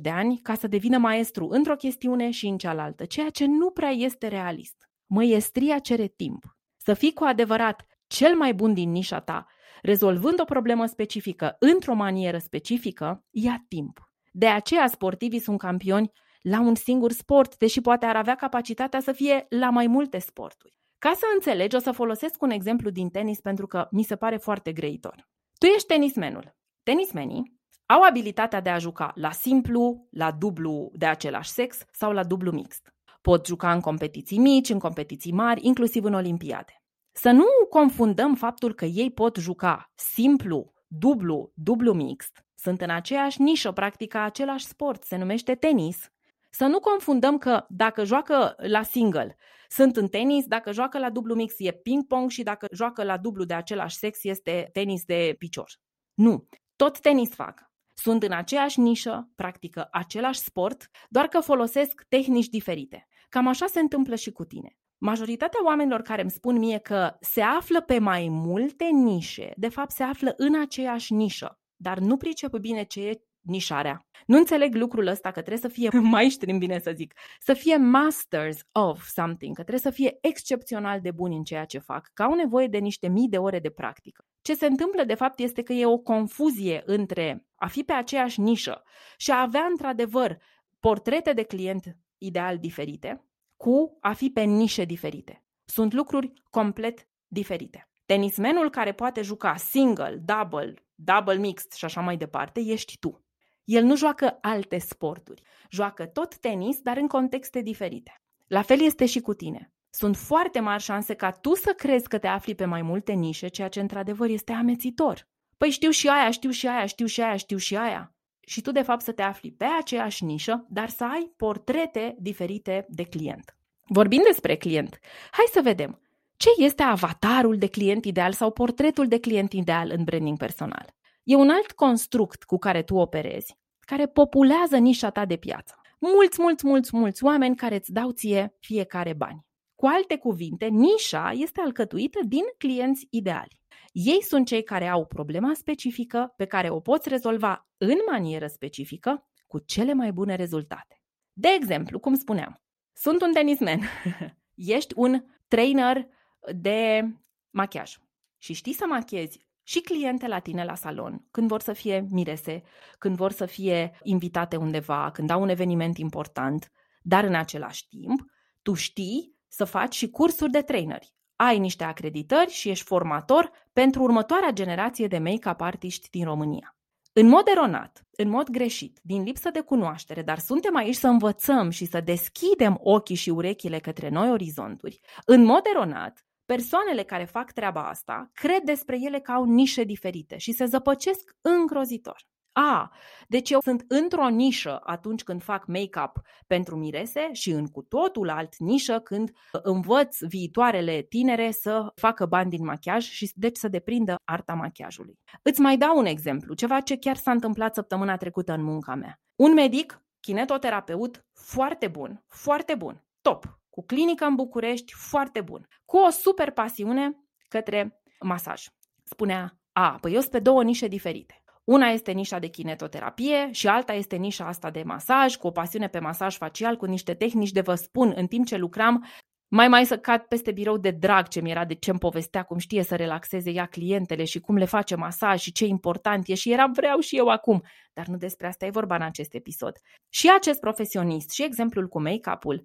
de 0.00 0.10
ani 0.10 0.38
ca 0.38 0.54
să 0.54 0.66
devină 0.66 0.98
maestru 0.98 1.48
într-o 1.48 1.76
chestiune 1.76 2.30
și 2.30 2.46
în 2.46 2.58
cealaltă, 2.58 3.04
ceea 3.04 3.30
ce 3.30 3.46
nu 3.46 3.70
prea 3.70 3.90
este 3.90 4.28
realist. 4.28 4.88
Măiestria 5.06 5.78
cere 5.78 6.06
timp. 6.06 6.44
Să 6.76 6.94
fii 6.94 7.12
cu 7.12 7.24
adevărat 7.24 7.86
cel 8.06 8.36
mai 8.36 8.54
bun 8.54 8.74
din 8.74 8.90
nișa 8.90 9.20
ta, 9.20 9.46
rezolvând 9.82 10.40
o 10.40 10.44
problemă 10.44 10.86
specifică 10.86 11.56
într-o 11.58 11.94
manieră 11.94 12.38
specifică, 12.38 13.24
ia 13.30 13.64
timp. 13.68 14.10
De 14.32 14.46
aceea 14.46 14.86
sportivii 14.86 15.40
sunt 15.40 15.58
campioni 15.58 16.12
la 16.48 16.60
un 16.60 16.74
singur 16.74 17.12
sport, 17.12 17.56
deși 17.56 17.80
poate 17.80 18.06
ar 18.06 18.16
avea 18.16 18.34
capacitatea 18.34 19.00
să 19.00 19.12
fie 19.12 19.46
la 19.48 19.70
mai 19.70 19.86
multe 19.86 20.18
sporturi. 20.18 20.78
Ca 20.98 21.12
să 21.14 21.24
înțelegi, 21.34 21.76
o 21.76 21.78
să 21.78 21.92
folosesc 21.92 22.42
un 22.42 22.50
exemplu 22.50 22.90
din 22.90 23.08
tenis 23.08 23.40
pentru 23.40 23.66
că 23.66 23.88
mi 23.90 24.02
se 24.02 24.16
pare 24.16 24.36
foarte 24.36 24.72
greitor. 24.72 25.28
Tu 25.58 25.66
ești 25.66 25.86
tenismenul. 25.86 26.56
Tenismenii 26.82 27.54
au 27.86 28.02
abilitatea 28.02 28.60
de 28.60 28.70
a 28.70 28.78
juca 28.78 29.12
la 29.14 29.30
simplu, 29.30 30.08
la 30.10 30.32
dublu 30.32 30.90
de 30.94 31.06
același 31.06 31.50
sex 31.50 31.84
sau 31.92 32.12
la 32.12 32.24
dublu 32.24 32.50
mixt. 32.50 32.94
Pot 33.20 33.46
juca 33.46 33.72
în 33.72 33.80
competiții 33.80 34.38
mici, 34.38 34.68
în 34.68 34.78
competiții 34.78 35.32
mari, 35.32 35.66
inclusiv 35.66 36.04
în 36.04 36.14
olimpiade. 36.14 36.82
Să 37.12 37.30
nu 37.30 37.46
confundăm 37.70 38.34
faptul 38.34 38.74
că 38.74 38.84
ei 38.84 39.10
pot 39.10 39.36
juca 39.36 39.92
simplu, 39.94 40.72
dublu, 40.86 41.52
dublu 41.54 41.92
mixt, 41.92 42.44
sunt 42.54 42.80
în 42.80 42.90
aceeași 42.90 43.42
nișă, 43.42 43.72
practică 43.72 44.18
același 44.18 44.66
sport, 44.66 45.02
se 45.02 45.16
numește 45.16 45.54
tenis. 45.54 46.10
Să 46.58 46.66
nu 46.66 46.80
confundăm 46.80 47.38
că 47.38 47.64
dacă 47.68 48.04
joacă 48.04 48.54
la 48.58 48.82
single, 48.82 49.36
sunt 49.68 49.96
în 49.96 50.08
tenis, 50.08 50.46
dacă 50.46 50.72
joacă 50.72 50.98
la 50.98 51.10
dublu 51.10 51.34
mix 51.34 51.54
e 51.58 51.72
ping-pong 51.72 52.30
și 52.30 52.42
dacă 52.42 52.66
joacă 52.72 53.04
la 53.04 53.16
dublu 53.16 53.44
de 53.44 53.54
același 53.54 53.96
sex 53.96 54.24
este 54.24 54.68
tenis 54.72 55.04
de 55.04 55.34
picior. 55.38 55.70
Nu, 56.14 56.46
tot 56.76 57.00
tenis 57.00 57.34
fac. 57.34 57.70
Sunt 57.94 58.22
în 58.22 58.32
aceeași 58.32 58.80
nișă, 58.80 59.30
practică 59.34 59.88
același 59.90 60.40
sport, 60.40 60.90
doar 61.08 61.26
că 61.26 61.40
folosesc 61.40 62.04
tehnici 62.08 62.48
diferite. 62.48 63.06
Cam 63.28 63.46
așa 63.46 63.66
se 63.66 63.80
întâmplă 63.80 64.14
și 64.14 64.32
cu 64.32 64.44
tine. 64.44 64.76
Majoritatea 64.98 65.64
oamenilor 65.64 66.02
care 66.02 66.22
îmi 66.22 66.30
spun 66.30 66.58
mie 66.58 66.78
că 66.78 67.16
se 67.20 67.40
află 67.40 67.80
pe 67.80 67.98
mai 67.98 68.28
multe 68.28 68.84
nișe, 68.84 69.52
de 69.56 69.68
fapt 69.68 69.90
se 69.90 70.02
află 70.02 70.34
în 70.36 70.60
aceeași 70.60 71.12
nișă, 71.12 71.60
dar 71.76 71.98
nu 71.98 72.16
pricep 72.16 72.56
bine 72.56 72.84
ce 72.84 73.08
e 73.08 73.20
nișarea. 73.46 74.06
Nu 74.26 74.36
înțeleg 74.36 74.74
lucrul 74.74 75.06
ăsta 75.06 75.30
că 75.30 75.40
trebuie 75.40 75.58
să 75.58 75.68
fie 75.68 75.88
maestri, 76.16 76.50
în 76.50 76.58
bine 76.58 76.78
să 76.78 76.92
zic, 76.94 77.14
să 77.40 77.54
fie 77.54 77.76
masters 77.76 78.58
of 78.72 79.06
something, 79.06 79.56
că 79.56 79.62
trebuie 79.62 79.92
să 79.92 79.96
fie 79.98 80.18
excepțional 80.20 81.00
de 81.00 81.10
buni 81.10 81.36
în 81.36 81.42
ceea 81.42 81.64
ce 81.64 81.78
fac, 81.78 82.10
că 82.14 82.22
au 82.22 82.34
nevoie 82.34 82.66
de 82.66 82.78
niște 82.78 83.08
mii 83.08 83.28
de 83.28 83.38
ore 83.38 83.58
de 83.58 83.70
practică. 83.70 84.24
Ce 84.42 84.54
se 84.54 84.66
întâmplă 84.66 85.04
de 85.04 85.14
fapt 85.14 85.38
este 85.38 85.62
că 85.62 85.72
e 85.72 85.86
o 85.86 85.98
confuzie 85.98 86.82
între 86.86 87.46
a 87.56 87.66
fi 87.66 87.82
pe 87.82 87.92
aceeași 87.92 88.40
nișă 88.40 88.82
și 89.16 89.30
a 89.30 89.40
avea 89.40 89.66
într-adevăr 89.70 90.38
portrete 90.80 91.32
de 91.32 91.42
client 91.42 91.96
ideal 92.18 92.58
diferite 92.58 93.24
cu 93.56 93.96
a 94.00 94.12
fi 94.12 94.30
pe 94.30 94.42
nișe 94.42 94.84
diferite. 94.84 95.44
Sunt 95.64 95.92
lucruri 95.92 96.32
complet 96.50 97.08
diferite. 97.26 97.90
Tenismenul 98.06 98.70
care 98.70 98.92
poate 98.92 99.22
juca 99.22 99.56
single, 99.56 100.22
double, 100.24 100.74
double 100.94 101.36
mixed 101.36 101.72
și 101.72 101.84
așa 101.84 102.00
mai 102.00 102.16
departe, 102.16 102.60
ești 102.60 102.98
tu. 102.98 103.25
El 103.66 103.84
nu 103.84 103.96
joacă 103.96 104.38
alte 104.40 104.78
sporturi. 104.78 105.42
Joacă 105.70 106.06
tot 106.06 106.36
tenis, 106.36 106.80
dar 106.80 106.96
în 106.96 107.06
contexte 107.06 107.60
diferite. 107.60 108.20
La 108.46 108.62
fel 108.62 108.80
este 108.80 109.06
și 109.06 109.20
cu 109.20 109.34
tine. 109.34 109.72
Sunt 109.90 110.16
foarte 110.16 110.60
mari 110.60 110.82
șanse 110.82 111.14
ca 111.14 111.30
tu 111.30 111.54
să 111.54 111.72
crezi 111.76 112.08
că 112.08 112.18
te 112.18 112.26
afli 112.26 112.54
pe 112.54 112.64
mai 112.64 112.82
multe 112.82 113.12
nișe, 113.12 113.48
ceea 113.48 113.68
ce 113.68 113.80
într-adevăr 113.80 114.28
este 114.28 114.52
amețitor. 114.52 115.28
Păi 115.56 115.70
știu 115.70 115.90
și 115.90 116.08
aia, 116.08 116.30
știu 116.30 116.50
și 116.50 116.66
aia, 116.66 116.86
știu 116.86 117.06
și 117.06 117.20
aia, 117.20 117.36
știu 117.36 117.56
și 117.56 117.76
aia. 117.76 118.14
Și 118.40 118.60
tu 118.60 118.72
de 118.72 118.82
fapt 118.82 119.02
să 119.02 119.12
te 119.12 119.22
afli 119.22 119.52
pe 119.52 119.66
aceeași 119.80 120.24
nișă, 120.24 120.66
dar 120.68 120.88
să 120.88 121.04
ai 121.04 121.32
portrete 121.36 122.16
diferite 122.18 122.86
de 122.88 123.02
client. 123.02 123.56
Vorbind 123.82 124.24
despre 124.24 124.56
client, 124.56 124.98
hai 125.30 125.44
să 125.52 125.60
vedem 125.62 126.00
ce 126.36 126.48
este 126.56 126.82
avatarul 126.82 127.58
de 127.58 127.66
client 127.66 128.04
ideal 128.04 128.32
sau 128.32 128.50
portretul 128.50 129.08
de 129.08 129.20
client 129.20 129.52
ideal 129.52 129.90
în 129.96 130.04
branding 130.04 130.38
personal. 130.38 130.94
E 131.26 131.34
un 131.34 131.50
alt 131.50 131.72
construct 131.72 132.44
cu 132.44 132.56
care 132.56 132.82
tu 132.82 132.94
operezi, 132.94 133.56
care 133.80 134.06
populează 134.06 134.76
nișa 134.76 135.10
ta 135.10 135.24
de 135.24 135.36
piață. 135.36 135.74
Mulți, 135.98 136.40
mulți, 136.40 136.66
mulți, 136.66 136.96
mulți 136.96 137.24
oameni 137.24 137.56
care 137.56 137.74
îți 137.74 137.92
dau 137.92 138.10
ție 138.10 138.56
fiecare 138.60 139.12
bani. 139.12 139.46
Cu 139.74 139.86
alte 139.86 140.16
cuvinte, 140.16 140.66
nișa 140.66 141.32
este 141.34 141.60
alcătuită 141.60 142.18
din 142.26 142.42
clienți 142.58 143.06
ideali. 143.10 143.60
Ei 143.92 144.22
sunt 144.22 144.46
cei 144.46 144.62
care 144.62 144.88
au 144.88 145.06
problema 145.06 145.54
specifică 145.54 146.32
pe 146.36 146.44
care 146.44 146.70
o 146.70 146.80
poți 146.80 147.08
rezolva 147.08 147.68
în 147.76 147.96
manieră 148.10 148.46
specifică 148.46 149.28
cu 149.46 149.58
cele 149.58 149.92
mai 149.92 150.12
bune 150.12 150.34
rezultate. 150.34 151.02
De 151.32 151.48
exemplu, 151.48 151.98
cum 151.98 152.14
spuneam, 152.14 152.62
sunt 152.92 153.22
un 153.22 153.32
tenismen, 153.32 153.80
ești 154.54 154.94
un 154.96 155.24
trainer 155.48 156.08
de 156.56 157.02
machiaj 157.50 157.96
și 158.38 158.52
știi 158.52 158.72
să 158.72 158.86
machiezi 158.88 159.45
și 159.68 159.80
cliente 159.80 160.26
la 160.26 160.38
tine 160.38 160.64
la 160.64 160.74
salon, 160.74 161.26
când 161.30 161.48
vor 161.48 161.60
să 161.60 161.72
fie 161.72 162.06
mirese, 162.10 162.62
când 162.98 163.16
vor 163.16 163.32
să 163.32 163.46
fie 163.46 163.98
invitate 164.02 164.56
undeva, 164.56 165.10
când 165.10 165.30
au 165.30 165.42
un 165.42 165.48
eveniment 165.48 165.98
important, 165.98 166.72
dar 167.02 167.24
în 167.24 167.34
același 167.34 167.88
timp, 167.88 168.20
tu 168.62 168.74
știi 168.74 169.34
să 169.48 169.64
faci 169.64 169.94
și 169.94 170.10
cursuri 170.10 170.50
de 170.50 170.60
traineri. 170.60 171.14
Ai 171.36 171.58
niște 171.58 171.84
acreditări 171.84 172.50
și 172.50 172.68
ești 172.68 172.84
formator 172.84 173.50
pentru 173.72 174.02
următoarea 174.02 174.50
generație 174.50 175.06
de 175.06 175.18
make-up 175.18 175.60
artiști 175.60 176.10
din 176.10 176.24
România. 176.24 176.76
În 177.12 177.28
mod 177.28 177.46
eronat, 177.46 178.06
în 178.10 178.28
mod 178.28 178.48
greșit, 178.48 178.98
din 179.02 179.22
lipsă 179.22 179.50
de 179.50 179.60
cunoaștere, 179.60 180.22
dar 180.22 180.38
suntem 180.38 180.76
aici 180.76 180.94
să 180.94 181.06
învățăm 181.06 181.70
și 181.70 181.84
să 181.84 182.00
deschidem 182.00 182.78
ochii 182.82 183.14
și 183.14 183.30
urechile 183.30 183.78
către 183.78 184.08
noi 184.08 184.30
orizonturi, 184.30 185.00
în 185.24 185.44
mod 185.44 185.62
eronat, 185.74 186.26
Persoanele 186.46 187.02
care 187.02 187.24
fac 187.24 187.52
treaba 187.52 187.88
asta 187.88 188.30
cred 188.32 188.62
despre 188.62 188.98
ele 189.00 189.20
că 189.20 189.32
au 189.32 189.44
nișe 189.44 189.84
diferite 189.84 190.36
și 190.36 190.52
se 190.52 190.64
zăpăcesc 190.64 191.36
îngrozitor. 191.40 192.16
A, 192.52 192.92
deci 193.28 193.50
eu 193.50 193.60
sunt 193.60 193.84
într-o 193.88 194.28
nișă 194.28 194.80
atunci 194.82 195.22
când 195.22 195.42
fac 195.42 195.66
make-up 195.66 196.20
pentru 196.46 196.76
mirese 196.76 197.28
și 197.32 197.50
în 197.50 197.66
cu 197.66 197.82
totul 197.82 198.28
alt 198.28 198.56
nișă 198.58 198.98
când 198.98 199.30
învăț 199.62 200.18
viitoarele 200.20 201.02
tinere 201.02 201.50
să 201.50 201.92
facă 201.94 202.26
bani 202.26 202.50
din 202.50 202.64
machiaj 202.64 203.04
și 203.04 203.32
deci 203.34 203.56
să 203.56 203.68
deprindă 203.68 204.14
arta 204.24 204.54
machiajului. 204.54 205.18
Îți 205.42 205.60
mai 205.60 205.76
dau 205.76 205.98
un 205.98 206.06
exemplu, 206.06 206.54
ceva 206.54 206.80
ce 206.80 206.96
chiar 206.96 207.16
s-a 207.16 207.30
întâmplat 207.30 207.74
săptămâna 207.74 208.16
trecută 208.16 208.52
în 208.52 208.62
munca 208.62 208.94
mea. 208.94 209.20
Un 209.36 209.52
medic, 209.52 210.02
kinetoterapeut, 210.20 211.26
foarte 211.32 211.88
bun, 211.88 212.24
foarte 212.26 212.74
bun, 212.74 213.04
top, 213.20 213.55
cu 213.76 213.84
clinică 213.86 214.24
în 214.24 214.34
București, 214.34 214.92
foarte 214.92 215.40
bun, 215.40 215.68
cu 215.84 215.96
o 215.96 216.10
super 216.10 216.50
pasiune 216.50 217.16
către 217.48 218.00
masaj. 218.20 218.64
Spunea, 219.04 219.58
a, 219.72 219.98
păi 220.00 220.12
eu 220.12 220.20
sunt 220.20 220.32
pe 220.32 220.38
două 220.38 220.62
nișe 220.62 220.86
diferite. 220.88 221.42
Una 221.64 221.86
este 221.86 222.12
nișa 222.12 222.38
de 222.38 222.46
kinetoterapie 222.46 223.48
și 223.52 223.68
alta 223.68 223.92
este 223.92 224.16
nișa 224.16 224.46
asta 224.46 224.70
de 224.70 224.82
masaj, 224.82 225.36
cu 225.36 225.46
o 225.46 225.50
pasiune 225.50 225.88
pe 225.88 225.98
masaj 225.98 226.36
facial, 226.36 226.76
cu 226.76 226.84
niște 226.84 227.14
tehnici 227.14 227.50
de 227.50 227.60
vă 227.60 227.74
spun, 227.74 228.12
în 228.16 228.26
timp 228.26 228.46
ce 228.46 228.56
lucram, 228.56 229.06
mai 229.48 229.68
mai 229.68 229.86
să 229.86 229.98
cad 229.98 230.20
peste 230.20 230.52
birou 230.52 230.76
de 230.76 230.90
drag 230.90 231.28
ce 231.28 231.40
mi-era 231.40 231.64
de 231.64 231.74
ce-mi 231.74 231.98
povestea, 231.98 232.42
cum 232.42 232.58
știe 232.58 232.82
să 232.82 232.96
relaxeze 232.96 233.50
ea 233.50 233.66
clientele 233.66 234.24
și 234.24 234.40
cum 234.40 234.56
le 234.56 234.64
face 234.64 234.94
masaj 234.94 235.40
și 235.40 235.52
ce 235.52 235.64
important 235.64 236.28
e 236.28 236.34
și 236.34 236.52
eram 236.52 236.72
vreau 236.72 236.98
și 236.98 237.16
eu 237.16 237.28
acum. 237.28 237.62
Dar 237.92 238.06
nu 238.06 238.16
despre 238.16 238.46
asta 238.46 238.66
e 238.66 238.70
vorba 238.70 238.94
în 238.94 239.02
acest 239.02 239.34
episod. 239.34 239.76
Și 240.08 240.30
acest 240.30 240.60
profesionist 240.60 241.30
și 241.30 241.44
exemplul 241.44 241.88
cu 241.88 242.00
make-up-ul 242.00 242.62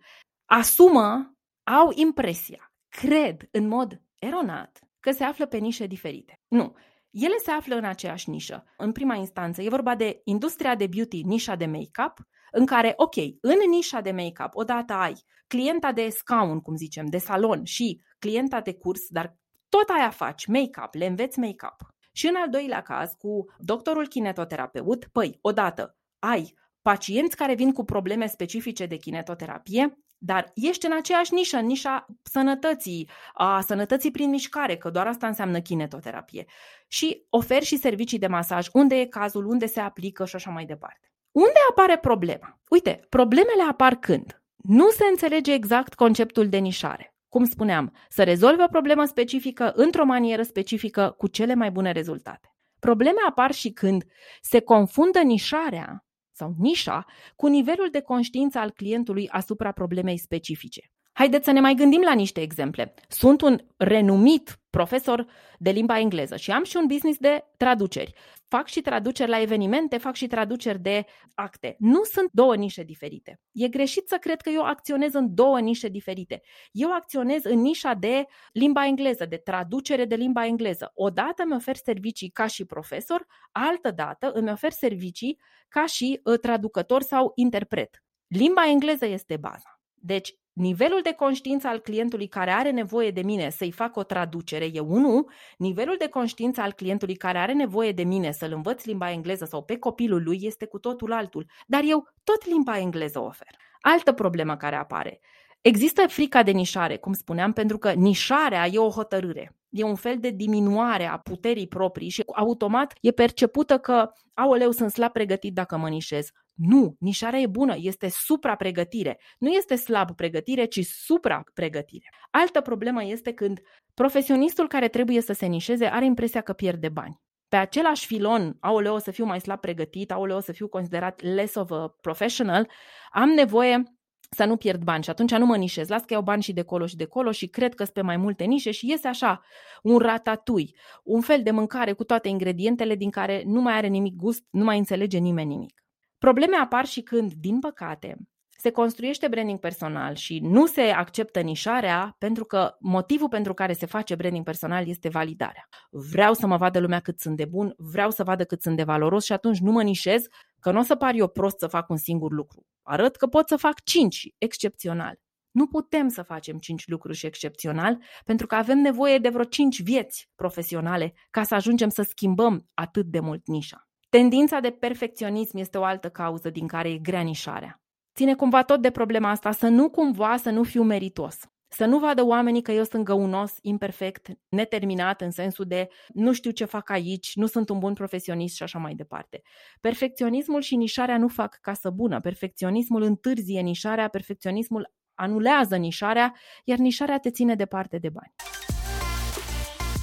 asumă, 0.54 1.36
au 1.64 1.92
impresia, 1.96 2.74
cred 2.90 3.48
în 3.52 3.68
mod 3.68 4.02
eronat 4.20 4.80
că 5.00 5.12
se 5.12 5.24
află 5.24 5.46
pe 5.46 5.58
nișe 5.58 5.86
diferite. 5.86 6.42
Nu, 6.48 6.76
ele 7.10 7.36
se 7.44 7.52
află 7.52 7.76
în 7.76 7.84
aceeași 7.84 8.30
nișă. 8.30 8.64
În 8.78 8.92
prima 8.92 9.16
instanță 9.16 9.62
e 9.62 9.70
vorba 9.70 9.96
de 9.96 10.22
industria 10.24 10.76
de 10.76 10.88
beauty, 10.88 11.22
nișa 11.24 11.56
de 11.56 11.66
make-up, 11.66 12.14
în 12.52 12.66
care, 12.66 12.94
ok, 12.96 13.16
în 13.42 13.70
nișa 13.70 14.02
de 14.02 14.12
make-up, 14.12 14.56
odată 14.56 14.94
ai 14.94 15.14
clienta 15.48 15.92
de 15.92 16.10
scaun, 16.10 16.60
cum 16.60 16.76
zicem, 16.76 17.06
de 17.06 17.18
salon 17.18 17.64
și 17.64 18.02
clienta 18.20 18.62
de 18.62 18.74
curs, 18.74 19.08
dar 19.10 19.38
tot 19.70 19.90
aia 19.90 20.10
faci, 20.10 20.46
make-up, 20.46 20.94
le 20.94 21.06
înveți 21.06 21.40
make-up. 21.40 21.76
Și 22.12 22.28
în 22.28 22.36
al 22.36 22.50
doilea 22.50 22.82
caz, 22.82 23.12
cu 23.18 23.46
doctorul 23.58 24.08
kinetoterapeut, 24.08 25.06
păi, 25.12 25.38
odată 25.42 25.98
ai 26.20 26.54
pacienți 26.82 27.36
care 27.36 27.54
vin 27.54 27.72
cu 27.72 27.84
probleme 27.84 28.28
specifice 28.28 28.86
de 28.86 28.96
kinetoterapie, 28.96 30.02
dar 30.24 30.52
ești 30.56 30.86
în 30.86 30.92
aceeași 30.94 31.34
nișă, 31.34 31.58
în 31.58 31.66
nișa 31.66 32.06
sănătății, 32.24 33.10
a 33.34 33.62
sănătății 33.62 34.12
prin 34.12 34.30
mișcare, 34.30 34.78
că 34.78 34.90
doar 34.90 35.08
asta 35.08 35.28
înseamnă 35.28 35.60
kinetoterapie. 35.60 36.46
Și 36.88 37.26
oferi 37.30 37.66
și 37.66 37.78
servicii 37.78 38.20
de 38.20 38.28
masaj, 38.28 38.68
unde 38.74 39.00
e 39.00 39.06
cazul, 39.06 39.46
unde 39.46 39.66
se 39.66 39.80
aplică 39.80 40.26
și 40.26 40.36
așa 40.36 40.50
mai 40.52 40.66
departe. 40.66 41.12
Unde 41.32 41.60
apare 41.70 41.98
problema? 41.98 42.60
Uite, 42.70 43.06
problemele 43.10 43.64
apar 43.70 43.96
când? 43.96 44.44
Nu 44.56 44.90
se 44.90 45.04
înțelege 45.10 45.54
exact 45.54 45.94
conceptul 45.94 46.50
de 46.50 46.58
nișare. 46.58 47.16
Cum 47.28 47.46
spuneam, 47.46 47.96
să 48.10 48.24
rezolve 48.24 48.64
o 48.64 48.68
problemă 48.68 49.06
specifică 49.06 49.72
într-o 49.76 50.06
manieră 50.06 50.42
specifică 50.42 51.14
cu 51.18 51.28
cele 51.28 51.54
mai 51.54 51.72
bune 51.72 51.92
rezultate. 51.92 52.56
Probleme 52.80 53.20
apar 53.30 53.52
și 53.52 53.72
când 53.72 54.04
se 54.42 54.60
confundă 54.60 55.20
nișarea 55.20 56.06
sau 56.42 56.56
nișa 56.58 57.06
cu 57.36 57.48
nivelul 57.48 57.90
de 57.92 58.02
conștiință 58.02 58.58
al 58.60 58.72
clientului 58.72 59.30
asupra 59.30 59.72
problemei 59.72 60.18
specifice. 60.18 60.92
Haideți 61.22 61.46
să 61.46 61.52
ne 61.52 61.60
mai 61.60 61.74
gândim 61.74 62.02
la 62.02 62.14
niște 62.14 62.42
exemple. 62.42 62.94
Sunt 63.08 63.42
un 63.42 63.58
renumit 63.78 64.60
profesor 64.70 65.28
de 65.58 65.70
limba 65.70 66.00
engleză 66.00 66.36
și 66.36 66.52
am 66.52 66.64
și 66.64 66.78
un 66.78 66.86
business 66.88 67.20
de 67.20 67.44
traduceri. 67.58 68.14
Fac 68.48 68.68
și 68.68 68.82
traduceri 68.82 69.30
la 69.30 69.42
evenimente, 69.42 69.98
fac 69.98 70.16
și 70.16 70.28
traduceri 70.28 70.80
de 70.80 71.06
acte. 71.34 71.76
Nu 71.80 72.04
sunt 72.04 72.30
două 72.32 72.56
nișe 72.56 72.84
diferite. 72.84 73.40
E 73.52 73.68
greșit 73.68 74.08
să 74.08 74.18
cred 74.20 74.42
că 74.42 74.50
eu 74.50 74.64
acționez 74.64 75.14
în 75.14 75.36
două 75.36 75.60
nișe 75.60 75.88
diferite. 75.88 76.42
Eu 76.72 76.94
acționez 76.94 77.44
în 77.44 77.60
nișa 77.60 77.94
de 77.94 78.26
limba 78.52 78.86
engleză, 78.86 79.26
de 79.26 79.38
traducere 79.38 80.06
de 80.06 80.16
limba 80.16 80.46
engleză. 80.46 80.92
Odată 80.94 81.44
îmi 81.44 81.56
ofer 81.56 81.76
servicii 81.76 82.30
ca 82.30 82.48
și 82.48 82.66
profesor, 82.66 83.26
altă 83.52 83.92
dată 83.92 84.32
îmi 84.34 84.52
ofer 84.52 84.72
servicii 84.72 85.40
ca 85.68 85.86
și 85.86 86.20
uh, 86.24 86.40
traducător 86.40 87.02
sau 87.02 87.32
interpret. 87.36 88.04
Limba 88.28 88.68
engleză 88.68 89.06
este 89.06 89.38
baza. 89.38 89.82
Deci, 89.94 90.36
nivelul 90.54 91.00
de 91.04 91.14
conștiință 91.14 91.68
al 91.68 91.80
clientului 91.80 92.28
care 92.28 92.52
are 92.52 92.72
nevoie 92.72 93.12
de 93.12 93.22
mine 93.22 93.50
să-i 93.50 93.72
fac 93.72 93.96
o 93.96 94.04
traducere 94.04 94.70
e 94.74 94.80
unul, 94.80 95.32
nivelul 95.58 95.96
de 96.00 96.08
conștiință 96.08 96.62
al 96.62 96.72
clientului 96.72 97.16
care 97.16 97.38
are 97.38 97.54
nevoie 97.54 97.92
de 97.92 98.04
mine 98.04 98.32
să-l 98.32 98.52
învăț 98.52 98.84
limba 98.84 99.12
engleză 99.12 99.46
sau 99.46 99.64
pe 99.64 99.78
copilul 99.78 100.24
lui 100.24 100.40
este 100.42 100.66
cu 100.66 100.80
totul 100.80 101.12
altul. 101.12 101.46
Dar 101.68 101.82
eu 101.86 102.08
tot 102.24 102.46
limba 102.46 102.78
engleză 102.78 103.20
ofer. 103.20 103.56
Altă 103.80 104.12
problemă 104.12 104.58
care 104.58 104.76
apare. 104.76 105.20
Există 105.62 106.08
frica 106.08 106.44
de 106.44 106.52
nișare, 106.52 106.98
cum 106.98 107.14
spuneam, 107.14 107.54
pentru 107.54 107.78
că 107.78 107.92
nișarea 107.92 108.68
e 108.68 108.78
o 108.78 108.90
hotărâre. 108.90 109.56
E 109.70 109.84
un 109.84 109.96
fel 109.96 110.18
de 110.20 110.30
diminuare 110.30 111.06
a 111.06 111.18
puterii 111.18 111.68
proprii 111.68 112.10
și 112.10 112.24
automat 112.36 112.94
e 113.02 113.12
percepută 113.12 113.78
că, 113.78 114.12
aoleu, 114.34 114.72
sunt 114.72 114.92
slab 114.92 115.12
pregătit 115.12 115.54
dacă 115.54 115.78
mă 115.78 115.90
nișez. 115.90 116.30
Nu, 116.54 116.96
nișarea 117.00 117.40
e 117.40 117.48
bună, 117.48 117.76
este 117.78 118.10
supra-pregătire. 118.10 119.20
Nu 119.40 119.50
este 119.50 119.76
slab 119.76 120.16
pregătire, 120.16 120.66
ci 120.66 120.86
supra-pregătire. 120.86 122.10
Altă 122.32 122.62
problemă 122.62 123.04
este 123.04 123.34
când 123.34 123.60
profesionistul 123.94 124.68
care 124.68 124.88
trebuie 124.88 125.22
să 125.22 125.34
se 125.34 125.46
nișeze 125.46 125.86
are 125.86 126.06
impresia 126.06 126.42
că 126.42 126.54
pierde 126.54 126.90
bani. 126.90 127.22
Pe 127.48 127.56
același 127.56 128.06
filon, 128.06 128.58
aoleu, 128.60 128.94
o 128.94 128.98
să 128.98 129.12
fiu 129.12 129.26
mai 129.26 129.40
slab 129.40 129.60
pregătit, 129.60 130.12
aoleu, 130.12 130.38
o 130.38 130.40
să 130.40 130.52
fiu 130.52 130.68
considerat 130.68 131.22
less 131.22 131.56
of 131.56 131.72
a 131.72 131.98
professional, 132.02 132.70
am 133.12 133.30
nevoie 133.30 133.84
să 134.30 134.46
nu 134.46 134.58
pierd 134.58 134.84
bani 134.84 135.04
și 135.04 135.10
atunci 135.10 135.32
nu 135.32 135.46
mă 135.46 135.58
nișez. 135.58 135.88
Las 135.88 136.02
că 136.02 136.14
iau 136.14 136.22
bani 136.22 136.42
și 136.42 136.54
de 136.54 136.62
colo 136.62 136.86
și 136.86 136.96
de 136.96 137.06
colo 137.06 137.32
și 137.32 137.48
cred 137.48 137.74
că 137.74 137.84
sunt 137.84 137.96
pe 137.96 138.02
mai 138.02 138.18
multe 138.18 138.44
nișe 138.44 138.72
și 138.72 138.90
iese 138.90 139.08
așa, 139.08 139.42
un 139.84 139.98
ratatui, 139.98 140.76
un 141.04 141.22
fel 141.22 141.44
de 141.44 141.52
mâncare 141.52 141.94
cu 141.94 142.04
toate 142.04 142.28
ingredientele 142.28 142.96
din 142.96 143.10
care 143.10 143.44
nu 143.46 143.62
mai 143.62 143.74
are 143.74 143.88
nimic 143.88 144.16
gust, 144.16 144.44
nu 144.50 144.64
mai 144.64 144.78
înțelege 144.78 145.18
nimeni 145.18 145.48
nimic. 145.48 145.84
Probleme 146.28 146.56
apar 146.56 146.86
și 146.86 147.02
când, 147.02 147.34
din 147.34 147.60
păcate, 147.60 148.18
se 148.58 148.72
construiește 148.72 149.28
branding 149.28 149.60
personal 149.60 150.16
și 150.16 150.40
nu 150.40 150.66
se 150.66 150.82
acceptă 150.82 151.40
nișarea 151.40 152.16
pentru 152.18 152.46
că 152.46 152.76
motivul 152.80 153.28
pentru 153.28 153.54
care 153.54 153.74
se 153.74 153.86
face 153.86 154.16
branding 154.16 154.46
personal 154.46 154.88
este 154.88 155.10
validarea. 155.10 155.68
Vreau 155.90 156.34
să 156.34 156.48
mă 156.48 156.58
vadă 156.58 156.80
lumea 156.80 157.00
cât 157.00 157.20
sunt 157.20 157.38
de 157.38 157.46
bun, 157.46 157.74
vreau 157.78 158.10
să 158.10 158.24
vadă 158.24 158.44
cât 158.44 158.62
sunt 158.62 158.78
de 158.78 158.84
valoros 158.84 159.26
și 159.26 159.34
atunci 159.34 159.60
nu 159.60 159.72
mă 159.72 159.84
nișez 159.84 160.26
că 160.60 160.72
nu 160.72 160.80
o 160.80 160.84
să 160.84 160.96
par 160.96 161.14
eu 161.16 161.28
prost 161.28 161.60
să 161.60 161.68
fac 161.68 161.90
un 161.90 161.98
singur 161.98 162.32
lucru. 162.32 162.66
Arăt 162.82 163.16
că 163.16 163.28
pot 163.28 163.48
să 163.48 163.56
fac 163.56 163.84
cinci, 163.84 164.28
excepțional. 164.38 165.20
Nu 165.52 165.68
putem 165.68 166.08
să 166.08 166.22
facem 166.22 166.58
cinci 166.58 166.88
lucruri 166.88 167.18
și 167.18 167.26
excepțional 167.26 167.98
pentru 168.26 168.48
că 168.48 168.56
avem 168.56 168.78
nevoie 168.78 169.18
de 169.18 169.30
vreo 169.30 169.44
cinci 169.44 169.82
vieți 169.82 170.30
profesionale 170.36 171.14
ca 171.30 171.44
să 171.44 171.56
ajungem 171.56 171.90
să 171.90 172.02
schimbăm 172.02 172.70
atât 172.74 173.06
de 173.06 173.20
mult 173.20 173.48
nișa. 173.48 173.91
Tendința 174.18 174.60
de 174.60 174.70
perfecționism 174.70 175.58
este 175.58 175.78
o 175.78 175.84
altă 175.84 176.10
cauză 176.10 176.50
din 176.50 176.68
care 176.68 176.90
e 176.90 176.98
grea 176.98 177.22
nișarea. 177.22 177.82
Ține 178.16 178.36
cumva 178.36 178.64
tot 178.64 178.82
de 178.82 178.90
problema 178.90 179.30
asta 179.30 179.52
să 179.52 179.68
nu 179.68 179.90
cumva 179.90 180.38
să 180.38 180.50
nu 180.50 180.64
fiu 180.64 180.84
meritos. 180.84 181.38
Să 181.68 181.86
nu 181.86 182.00
vadă 182.00 182.26
oamenii 182.26 182.62
că 182.62 182.72
eu 182.72 182.84
sunt 182.84 183.04
găunos, 183.04 183.54
imperfect, 183.62 184.28
neterminat 184.50 185.22
în 185.22 185.32
sensul 185.32 185.66
de 185.66 185.88
nu 186.08 186.34
știu 186.34 186.52
ce 186.52 186.66
fac 186.66 186.90
aici, 186.90 187.36
nu 187.36 187.46
sunt 187.46 187.70
un 187.70 187.80
bun 187.80 187.94
profesionist 187.94 188.56
și 188.56 188.64
așa 188.64 188.80
mai 188.80 188.94
departe. 188.94 189.42
Perfecționismul 189.82 190.62
și 190.62 190.76
nișarea 190.76 191.18
nu 191.18 191.28
fac 191.28 191.58
casă 191.62 191.90
bună. 191.90 192.20
Perfecționismul 192.20 193.02
întârzie 193.02 193.62
nișarea, 193.62 194.08
perfecționismul 194.08 194.94
anulează 195.14 195.76
nișarea, 195.76 196.34
iar 196.64 196.78
nișarea 196.78 197.18
te 197.18 197.30
ține 197.30 197.56
departe 197.56 197.98
de 197.98 198.10
bani. 198.10 198.34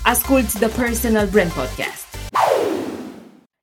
Asculți 0.04 0.58
The 0.58 0.80
Personal 0.80 1.28
Brand 1.28 1.52
Podcast. 1.52 2.07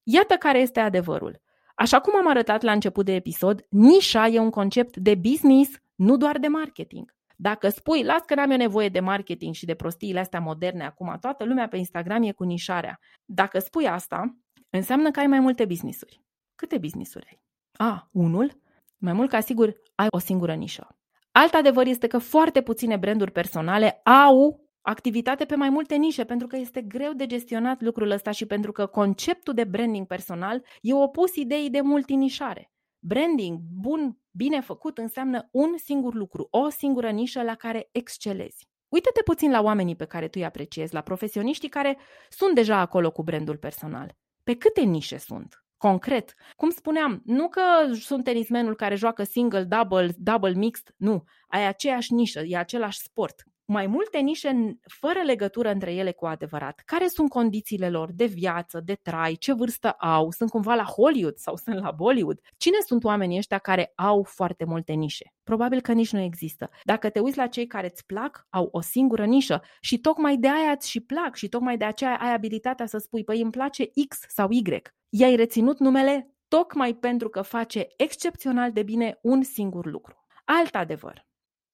Iată 0.07 0.35
care 0.35 0.59
este 0.59 0.79
adevărul. 0.79 1.41
Așa 1.75 2.00
cum 2.00 2.15
am 2.15 2.27
arătat 2.27 2.62
la 2.62 2.71
început 2.71 3.05
de 3.05 3.13
episod, 3.13 3.65
nișa 3.69 4.27
e 4.27 4.39
un 4.39 4.50
concept 4.50 4.97
de 4.97 5.15
business, 5.15 5.72
nu 5.96 6.18
doar 6.18 6.37
de 6.37 6.48
marketing. 6.48 7.15
Dacă 7.35 7.70
spui, 7.70 8.03
las 8.03 8.22
că 8.25 8.35
n-am 8.35 8.51
eu 8.51 8.57
nevoie 8.57 8.89
de 8.89 9.00
marketing 9.00 9.53
și 9.53 9.65
de 9.65 9.74
prostiile 9.74 10.20
astea 10.20 10.39
moderne 10.39 10.85
acum, 10.85 11.18
toată 11.20 11.44
lumea 11.44 11.68
pe 11.68 11.77
Instagram 11.77 12.24
e 12.24 12.31
cu 12.31 12.44
nișarea. 12.44 13.00
Dacă 13.25 13.59
spui 13.59 13.87
asta, 13.87 14.37
înseamnă 14.70 15.11
că 15.11 15.20
ai 15.20 15.27
mai 15.27 15.39
multe 15.39 15.65
businessuri. 15.65 16.22
Câte 16.55 16.77
businessuri 16.77 17.25
ai? 17.29 17.41
A, 17.87 18.09
unul? 18.11 18.59
Mai 18.98 19.13
mult 19.13 19.29
ca 19.29 19.39
sigur, 19.39 19.75
ai 19.96 20.07
o 20.09 20.20
singură 20.20 20.53
nișă. 20.53 20.98
Alt 21.31 21.53
adevăr 21.53 21.85
este 21.85 22.07
că 22.07 22.18
foarte 22.18 22.61
puține 22.61 22.98
branduri 22.98 23.31
personale 23.31 24.01
au 24.03 24.65
activitate 24.85 25.45
pe 25.45 25.55
mai 25.55 25.69
multe 25.69 25.95
nișe, 25.95 26.24
pentru 26.24 26.48
că 26.48 26.57
este 26.57 26.81
greu 26.81 27.13
de 27.13 27.25
gestionat 27.25 27.81
lucrul 27.81 28.11
ăsta 28.11 28.31
și 28.31 28.45
pentru 28.45 28.71
că 28.71 28.85
conceptul 28.85 29.53
de 29.53 29.63
branding 29.63 30.07
personal 30.07 30.65
e 30.81 30.93
opus 30.93 31.35
ideii 31.35 31.69
de 31.69 31.81
multinișare. 31.81 32.71
Branding 33.00 33.59
bun, 33.79 34.19
bine 34.31 34.61
făcut, 34.61 34.98
înseamnă 34.98 35.50
un 35.51 35.77
singur 35.77 36.13
lucru, 36.13 36.48
o 36.50 36.69
singură 36.69 37.09
nișă 37.09 37.41
la 37.41 37.55
care 37.55 37.89
excelezi. 37.91 38.67
Uită-te 38.87 39.21
puțin 39.24 39.51
la 39.51 39.61
oamenii 39.61 39.95
pe 39.95 40.05
care 40.05 40.25
tu 40.25 40.37
îi 40.39 40.45
apreciezi, 40.45 40.93
la 40.93 41.01
profesioniștii 41.01 41.69
care 41.69 41.98
sunt 42.29 42.55
deja 42.55 42.77
acolo 42.77 43.11
cu 43.11 43.24
brandul 43.24 43.57
personal. 43.57 44.15
Pe 44.43 44.55
câte 44.55 44.81
nișe 44.81 45.17
sunt? 45.17 45.65
Concret, 45.77 46.33
cum 46.55 46.69
spuneam, 46.69 47.21
nu 47.25 47.50
că 47.50 47.61
sunt 47.93 48.24
tenismenul 48.24 48.75
care 48.75 48.95
joacă 48.95 49.24
single, 49.24 49.63
double, 49.63 50.13
double 50.17 50.53
mixed, 50.53 50.93
nu, 50.98 51.24
ai 51.48 51.67
aceeași 51.67 52.13
nișă, 52.13 52.39
e 52.39 52.57
același 52.57 53.00
sport 53.00 53.43
mai 53.66 53.88
multe 53.88 54.18
nișe 54.18 54.78
fără 55.00 55.20
legătură 55.25 55.70
între 55.70 55.94
ele 55.94 56.12
cu 56.12 56.25
adevărat. 56.25 56.82
Care 56.86 57.08
sunt 57.08 57.30
condițiile 57.30 57.90
lor 57.90 58.12
de 58.12 58.25
viață, 58.25 58.82
de 58.86 58.94
trai, 59.01 59.34
ce 59.34 59.54
vârstă 59.54 59.90
au, 59.90 60.32
sunt 60.32 60.50
cumva 60.50 60.74
la 60.74 60.84
Hollywood 60.84 61.36
sau 61.36 61.56
sunt 61.56 61.80
la 61.80 61.92
Bollywood? 61.92 62.40
Cine 62.58 62.78
sunt 62.86 63.04
oamenii 63.04 63.38
ăștia 63.38 63.58
care 63.58 63.92
au 63.96 64.24
foarte 64.24 64.66
multe 64.66 64.94
nișe? 64.94 65.34
Probabil 65.44 65.82
că 65.82 65.92
nici 65.92 66.12
nu 66.12 66.20
există. 66.20 66.70
Dacă 66.84 67.10
te 67.10 67.20
uiți 67.20 67.38
la 67.38 67.48
cei 67.48 67.68
care 67.68 67.90
îți 67.92 68.06
plac, 68.06 68.48
au 68.50 68.68
o 68.72 68.82
singură 68.82 69.25
nișă 69.25 69.62
și 69.80 70.00
tocmai 70.00 70.38
de 70.38 70.48
aia 70.50 70.72
îți 70.72 70.90
și 70.90 71.00
plac 71.00 71.36
și 71.36 71.50
tocmai 71.50 71.78
de 71.78 71.86
aceea 71.86 72.18
ai 72.18 72.34
abilitatea 72.34 72.86
să 72.86 72.98
spui, 72.98 73.24
păi 73.24 73.42
îmi 73.42 73.51
place 73.51 73.90
X 74.08 74.18
sau 74.28 74.48
Y. 74.51 74.62
I-ai 75.10 75.36
reținut 75.36 75.80
numele 75.80 76.36
tocmai 76.48 76.94
pentru 76.94 77.30
că 77.30 77.42
face 77.42 77.88
excepțional 77.98 78.72
de 78.72 78.84
bine 78.84 79.20
un 79.22 79.44
singur 79.44 79.86
lucru. 79.86 80.25
Alt 80.46 80.75
adevăr. 80.75 81.25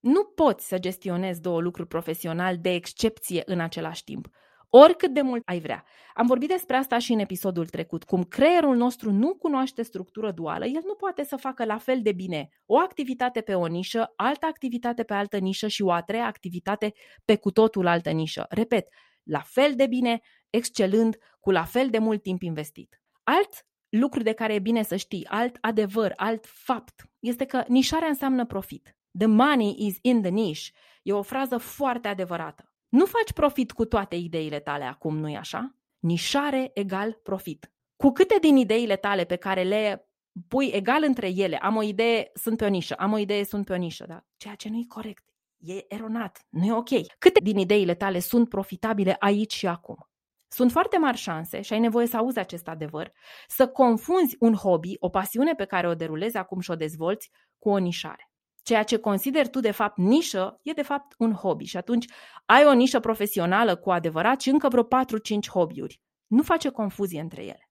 Nu 0.01 0.23
poți 0.23 0.67
să 0.67 0.79
gestionezi 0.79 1.41
două 1.41 1.61
lucruri 1.61 1.87
profesional 1.87 2.57
de 2.57 2.73
excepție 2.73 3.41
în 3.45 3.59
același 3.59 4.03
timp, 4.03 4.27
oricât 4.69 5.13
de 5.13 5.21
mult 5.21 5.41
ai 5.45 5.59
vrea. 5.59 5.85
Am 6.13 6.27
vorbit 6.27 6.49
despre 6.49 6.75
asta 6.75 6.97
și 6.97 7.13
în 7.13 7.19
episodul 7.19 7.67
trecut, 7.67 8.03
cum 8.03 8.23
creierul 8.23 8.75
nostru 8.75 9.11
nu 9.11 9.35
cunoaște 9.35 9.81
structură 9.81 10.31
duală, 10.31 10.65
el 10.65 10.81
nu 10.85 10.93
poate 10.93 11.23
să 11.23 11.35
facă 11.35 11.65
la 11.65 11.77
fel 11.77 12.01
de 12.01 12.11
bine 12.11 12.49
o 12.65 12.77
activitate 12.77 13.41
pe 13.41 13.53
o 13.53 13.65
nișă, 13.65 14.13
altă 14.15 14.45
activitate 14.45 15.03
pe 15.03 15.13
altă 15.13 15.37
nișă 15.37 15.67
și 15.67 15.81
o 15.81 15.91
a 15.91 16.01
treia 16.01 16.25
activitate 16.25 16.93
pe 17.25 17.35
cu 17.35 17.51
totul 17.51 17.87
altă 17.87 18.09
nișă. 18.09 18.45
Repet, 18.49 18.87
la 19.23 19.39
fel 19.39 19.75
de 19.75 19.87
bine, 19.87 20.19
excelând, 20.49 21.17
cu 21.39 21.51
la 21.51 21.63
fel 21.63 21.89
de 21.89 21.97
mult 21.97 22.21
timp 22.21 22.41
investit. 22.41 23.01
Alt 23.23 23.65
lucru 23.89 24.21
de 24.21 24.33
care 24.33 24.53
e 24.53 24.59
bine 24.59 24.83
să 24.83 24.95
știi, 24.95 25.25
alt 25.25 25.57
adevăr, 25.61 26.13
alt 26.15 26.45
fapt, 26.45 27.09
este 27.19 27.45
că 27.45 27.63
nișarea 27.67 28.07
înseamnă 28.07 28.45
profit. 28.45 28.95
The 29.17 29.27
money 29.27 29.75
is 29.77 29.97
in 30.01 30.21
the 30.21 30.31
niche. 30.31 30.71
E 31.03 31.13
o 31.13 31.21
frază 31.21 31.57
foarte 31.57 32.07
adevărată. 32.07 32.73
Nu 32.89 33.05
faci 33.05 33.33
profit 33.33 33.71
cu 33.71 33.85
toate 33.85 34.15
ideile 34.15 34.59
tale 34.59 34.83
acum, 34.83 35.17
nu-i 35.17 35.35
așa? 35.37 35.75
Nișare 35.99 36.71
egal 36.73 37.19
profit. 37.23 37.71
Cu 37.95 38.11
câte 38.11 38.37
din 38.41 38.55
ideile 38.55 38.95
tale 38.95 39.23
pe 39.23 39.35
care 39.35 39.63
le 39.63 40.09
pui 40.47 40.67
egal 40.67 41.03
între 41.03 41.29
ele, 41.35 41.57
am 41.57 41.75
o 41.75 41.81
idee, 41.81 42.31
sunt 42.33 42.57
pe 42.57 42.65
o 42.65 42.67
nișă, 42.67 42.93
am 42.93 43.11
o 43.11 43.17
idee, 43.17 43.43
sunt 43.43 43.65
pe 43.65 43.73
o 43.73 43.75
nișă, 43.75 44.05
da? 44.07 44.25
Ceea 44.37 44.55
ce 44.55 44.69
nu 44.69 44.77
e 44.77 44.85
corect, 44.87 45.23
e 45.57 45.85
eronat, 45.87 46.45
nu 46.49 46.65
e 46.65 46.73
ok. 46.73 46.89
Câte 47.17 47.39
din 47.43 47.57
ideile 47.57 47.95
tale 47.95 48.19
sunt 48.19 48.49
profitabile 48.49 49.15
aici 49.19 49.53
și 49.53 49.67
acum? 49.67 50.09
Sunt 50.47 50.71
foarte 50.71 50.97
mari 50.97 51.17
șanse, 51.17 51.61
și 51.61 51.73
ai 51.73 51.79
nevoie 51.79 52.07
să 52.07 52.17
auzi 52.17 52.39
acest 52.39 52.67
adevăr, 52.67 53.11
să 53.47 53.67
confunzi 53.67 54.35
un 54.39 54.53
hobby, 54.53 54.95
o 54.99 55.09
pasiune 55.09 55.53
pe 55.53 55.65
care 55.65 55.87
o 55.87 55.95
derulezi 55.95 56.37
acum 56.37 56.59
și 56.59 56.71
o 56.71 56.75
dezvolți, 56.75 57.31
cu 57.59 57.69
o 57.69 57.77
nișare. 57.77 58.30
Ceea 58.63 58.83
ce 58.83 58.97
consideri 58.97 59.49
tu 59.49 59.59
de 59.59 59.71
fapt 59.71 59.97
nișă 59.97 60.59
e 60.61 60.71
de 60.71 60.81
fapt 60.81 61.13
un 61.17 61.33
hobby 61.33 61.65
și 61.65 61.77
atunci 61.77 62.05
ai 62.45 62.65
o 62.65 62.73
nișă 62.73 62.99
profesională 62.99 63.75
cu 63.75 63.91
adevărat 63.91 64.41
și 64.41 64.49
încă 64.49 64.67
vreo 64.67 64.83
4-5 64.83 64.87
hobby-uri. 65.53 66.01
Nu 66.27 66.41
face 66.41 66.69
confuzie 66.69 67.19
între 67.19 67.41
ele. 67.41 67.69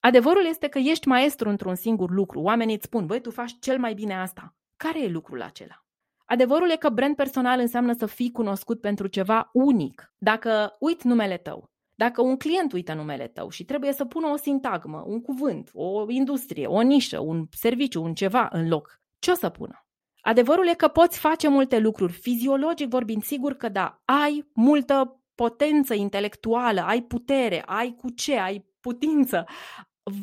Adevărul 0.00 0.46
este 0.46 0.68
că 0.68 0.78
ești 0.78 1.08
maestru 1.08 1.48
într-un 1.48 1.74
singur 1.74 2.10
lucru. 2.10 2.40
Oamenii 2.40 2.74
îți 2.74 2.84
spun, 2.84 3.06
băi, 3.06 3.20
tu 3.20 3.30
faci 3.30 3.58
cel 3.60 3.78
mai 3.78 3.94
bine 3.94 4.20
asta. 4.20 4.54
Care 4.76 5.02
e 5.02 5.08
lucrul 5.08 5.42
acela? 5.42 5.84
Adevărul 6.24 6.70
e 6.70 6.76
că 6.76 6.88
brand 6.88 7.16
personal 7.16 7.60
înseamnă 7.60 7.92
să 7.92 8.06
fii 8.06 8.30
cunoscut 8.30 8.80
pentru 8.80 9.06
ceva 9.06 9.50
unic. 9.52 10.12
Dacă 10.18 10.76
uit 10.78 11.02
numele 11.02 11.36
tău, 11.36 11.70
dacă 11.94 12.22
un 12.22 12.36
client 12.36 12.72
uită 12.72 12.94
numele 12.94 13.26
tău 13.26 13.48
și 13.48 13.64
trebuie 13.64 13.92
să 13.92 14.04
pună 14.04 14.26
o 14.26 14.36
sintagmă, 14.36 15.02
un 15.06 15.20
cuvânt, 15.20 15.70
o 15.72 16.10
industrie, 16.10 16.66
o 16.66 16.80
nișă, 16.80 17.20
un 17.20 17.46
serviciu, 17.50 18.02
un 18.02 18.14
ceva 18.14 18.48
în 18.52 18.68
loc, 18.68 19.00
ce 19.18 19.30
o 19.30 19.34
să 19.34 19.48
pună? 19.48 19.81
Adevărul 20.24 20.68
e 20.68 20.74
că 20.74 20.88
poți 20.88 21.18
face 21.18 21.48
multe 21.48 21.78
lucruri. 21.78 22.12
Fiziologic 22.12 22.88
vorbind, 22.88 23.22
sigur 23.22 23.52
că 23.52 23.68
da, 23.68 24.02
ai 24.04 24.50
multă 24.54 25.22
potență 25.34 25.94
intelectuală, 25.94 26.80
ai 26.80 27.02
putere, 27.02 27.62
ai 27.66 27.94
cu 27.96 28.10
ce, 28.10 28.38
ai 28.38 28.66
putință, 28.80 29.44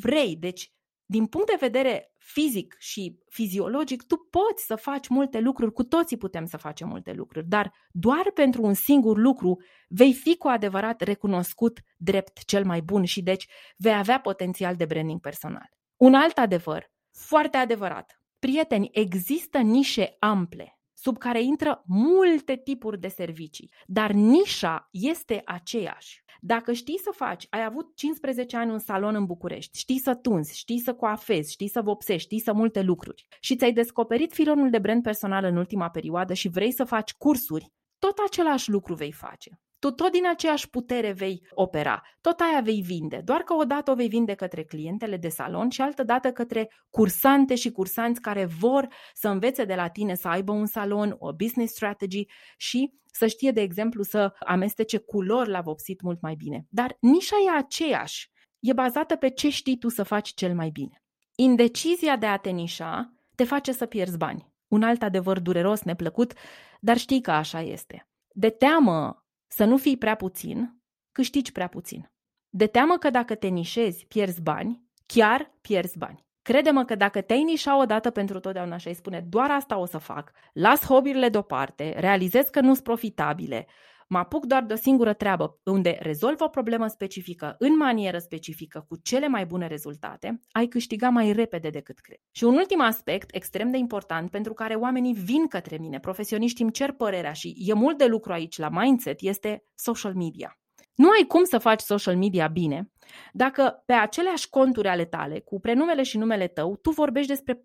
vrei. 0.00 0.36
Deci, 0.36 0.72
din 1.04 1.26
punct 1.26 1.46
de 1.46 1.56
vedere 1.60 2.14
fizic 2.18 2.76
și 2.78 3.18
fiziologic, 3.28 4.02
tu 4.02 4.16
poți 4.16 4.64
să 4.66 4.74
faci 4.74 5.08
multe 5.08 5.40
lucruri, 5.40 5.72
cu 5.72 5.84
toții 5.84 6.16
putem 6.16 6.46
să 6.46 6.56
facem 6.56 6.88
multe 6.88 7.12
lucruri, 7.12 7.48
dar 7.48 7.72
doar 7.90 8.30
pentru 8.34 8.62
un 8.62 8.74
singur 8.74 9.18
lucru 9.18 9.62
vei 9.88 10.12
fi 10.12 10.36
cu 10.36 10.48
adevărat 10.48 11.00
recunoscut 11.00 11.80
drept 11.96 12.44
cel 12.44 12.64
mai 12.64 12.80
bun 12.80 13.04
și 13.04 13.22
deci 13.22 13.48
vei 13.76 13.94
avea 13.94 14.20
potențial 14.20 14.76
de 14.76 14.84
branding 14.84 15.20
personal. 15.20 15.70
Un 15.96 16.14
alt 16.14 16.38
adevăr, 16.38 16.90
foarte 17.10 17.56
adevărat, 17.56 18.19
prieteni, 18.40 18.88
există 18.92 19.58
nișe 19.58 20.16
ample 20.18 20.74
sub 20.94 21.18
care 21.18 21.42
intră 21.42 21.82
multe 21.86 22.56
tipuri 22.56 23.00
de 23.00 23.08
servicii, 23.08 23.72
dar 23.86 24.10
nișa 24.10 24.88
este 24.90 25.42
aceeași. 25.44 26.24
Dacă 26.40 26.72
știi 26.72 26.98
să 26.98 27.10
faci, 27.14 27.46
ai 27.50 27.64
avut 27.64 27.96
15 27.96 28.56
ani 28.56 28.70
un 28.70 28.78
salon 28.78 29.14
în 29.14 29.24
București, 29.24 29.78
știi 29.78 29.98
să 29.98 30.14
tunzi, 30.14 30.58
știi 30.58 30.78
să 30.78 30.94
coafezi, 30.94 31.52
știi 31.52 31.68
să 31.68 31.82
vopsești, 31.82 32.26
știi 32.26 32.40
să 32.40 32.52
multe 32.52 32.82
lucruri 32.82 33.26
și 33.40 33.56
ți-ai 33.56 33.72
descoperit 33.72 34.32
filonul 34.32 34.70
de 34.70 34.78
brand 34.78 35.02
personal 35.02 35.44
în 35.44 35.56
ultima 35.56 35.90
perioadă 35.90 36.34
și 36.34 36.48
vrei 36.48 36.72
să 36.72 36.84
faci 36.84 37.12
cursuri, 37.14 37.72
tot 37.98 38.18
același 38.26 38.70
lucru 38.70 38.94
vei 38.94 39.12
face 39.12 39.60
tu 39.80 39.90
tot 39.90 40.12
din 40.12 40.26
aceeași 40.28 40.70
putere 40.70 41.12
vei 41.12 41.46
opera, 41.50 42.02
tot 42.20 42.40
aia 42.40 42.60
vei 42.60 42.80
vinde, 42.80 43.20
doar 43.24 43.40
că 43.40 43.54
odată 43.54 43.90
o 43.90 43.94
vei 43.94 44.08
vinde 44.08 44.34
către 44.34 44.64
clientele 44.64 45.16
de 45.16 45.28
salon 45.28 45.68
și 45.68 45.80
altă 45.80 46.02
dată 46.02 46.32
către 46.32 46.70
cursante 46.90 47.54
și 47.54 47.70
cursanți 47.70 48.20
care 48.20 48.44
vor 48.44 48.88
să 49.14 49.28
învețe 49.28 49.64
de 49.64 49.74
la 49.74 49.88
tine 49.88 50.14
să 50.14 50.28
aibă 50.28 50.52
un 50.52 50.66
salon, 50.66 51.16
o 51.18 51.32
business 51.32 51.72
strategy 51.72 52.26
și 52.56 52.92
să 53.12 53.26
știe, 53.26 53.50
de 53.50 53.60
exemplu, 53.60 54.02
să 54.02 54.32
amestece 54.46 54.98
culori 54.98 55.50
la 55.50 55.60
vopsit 55.60 56.00
mult 56.00 56.20
mai 56.20 56.34
bine. 56.34 56.66
Dar 56.68 56.96
nișa 57.00 57.36
e 57.46 57.58
aceeași, 57.58 58.30
e 58.60 58.72
bazată 58.72 59.16
pe 59.16 59.30
ce 59.30 59.48
știi 59.48 59.78
tu 59.78 59.88
să 59.88 60.02
faci 60.02 60.34
cel 60.34 60.54
mai 60.54 60.70
bine. 60.70 61.02
Indecizia 61.34 62.16
de 62.16 62.26
a 62.26 62.36
te 62.36 62.50
nișa 62.50 63.14
te 63.34 63.44
face 63.44 63.72
să 63.72 63.86
pierzi 63.86 64.16
bani. 64.16 64.52
Un 64.68 64.82
alt 64.82 65.02
adevăr 65.02 65.40
dureros, 65.40 65.82
neplăcut, 65.82 66.32
dar 66.80 66.96
știi 66.96 67.20
că 67.20 67.30
așa 67.30 67.60
este. 67.60 68.08
De 68.32 68.50
teamă 68.50 69.24
să 69.52 69.64
nu 69.64 69.76
fii 69.76 69.96
prea 69.96 70.14
puțin, 70.14 70.80
câștigi 71.12 71.52
prea 71.52 71.68
puțin. 71.68 72.10
De 72.48 72.66
teamă 72.66 72.96
că 72.98 73.10
dacă 73.10 73.34
te 73.34 73.46
nișezi, 73.46 74.06
pierzi 74.06 74.42
bani, 74.42 74.84
chiar 75.06 75.50
pierzi 75.60 75.98
bani. 75.98 76.28
Crede-mă 76.42 76.84
că 76.84 76.94
dacă 76.94 77.20
te-ai 77.20 77.42
nișa 77.42 77.78
odată 77.78 78.10
pentru 78.10 78.40
totdeauna 78.40 78.76
și 78.76 78.88
ai 78.88 78.94
spune 78.94 79.20
doar 79.20 79.50
asta 79.50 79.78
o 79.78 79.86
să 79.86 79.98
fac, 79.98 80.30
las 80.52 80.84
hobby-urile 80.84 81.28
deoparte, 81.28 81.94
realizez 81.98 82.48
că 82.48 82.60
nu 82.60 82.72
sunt 82.72 82.84
profitabile, 82.84 83.66
mă 84.12 84.18
apuc 84.18 84.46
doar 84.46 84.64
de 84.64 84.72
o 84.72 84.76
singură 84.76 85.12
treabă 85.12 85.60
unde 85.64 85.98
rezolv 86.00 86.40
o 86.40 86.48
problemă 86.48 86.86
specifică 86.86 87.54
în 87.58 87.76
manieră 87.76 88.18
specifică 88.18 88.84
cu 88.88 88.96
cele 89.02 89.28
mai 89.28 89.46
bune 89.46 89.66
rezultate, 89.66 90.40
ai 90.50 90.66
câștiga 90.66 91.08
mai 91.08 91.32
repede 91.32 91.68
decât 91.68 91.98
crezi. 91.98 92.22
Și 92.30 92.44
un 92.44 92.54
ultim 92.54 92.80
aspect 92.80 93.34
extrem 93.34 93.70
de 93.70 93.76
important 93.76 94.30
pentru 94.30 94.54
care 94.54 94.74
oamenii 94.74 95.14
vin 95.14 95.46
către 95.46 95.76
mine, 95.76 96.00
profesioniștii 96.00 96.64
îmi 96.64 96.72
cer 96.72 96.92
părerea 96.92 97.32
și 97.32 97.54
e 97.56 97.72
mult 97.72 97.98
de 97.98 98.06
lucru 98.06 98.32
aici 98.32 98.58
la 98.58 98.68
mindset, 98.68 99.20
este 99.20 99.64
social 99.74 100.14
media. 100.14 100.58
Nu 100.94 101.08
ai 101.08 101.24
cum 101.28 101.44
să 101.44 101.58
faci 101.58 101.80
social 101.80 102.16
media 102.16 102.46
bine 102.46 102.90
dacă 103.32 103.82
pe 103.86 103.92
aceleași 103.92 104.48
conturi 104.48 104.88
ale 104.88 105.04
tale, 105.04 105.40
cu 105.40 105.60
prenumele 105.60 106.02
și 106.02 106.18
numele 106.18 106.46
tău, 106.46 106.76
tu 106.76 106.90
vorbești 106.90 107.28
despre 107.28 107.54
4-5 107.54 107.58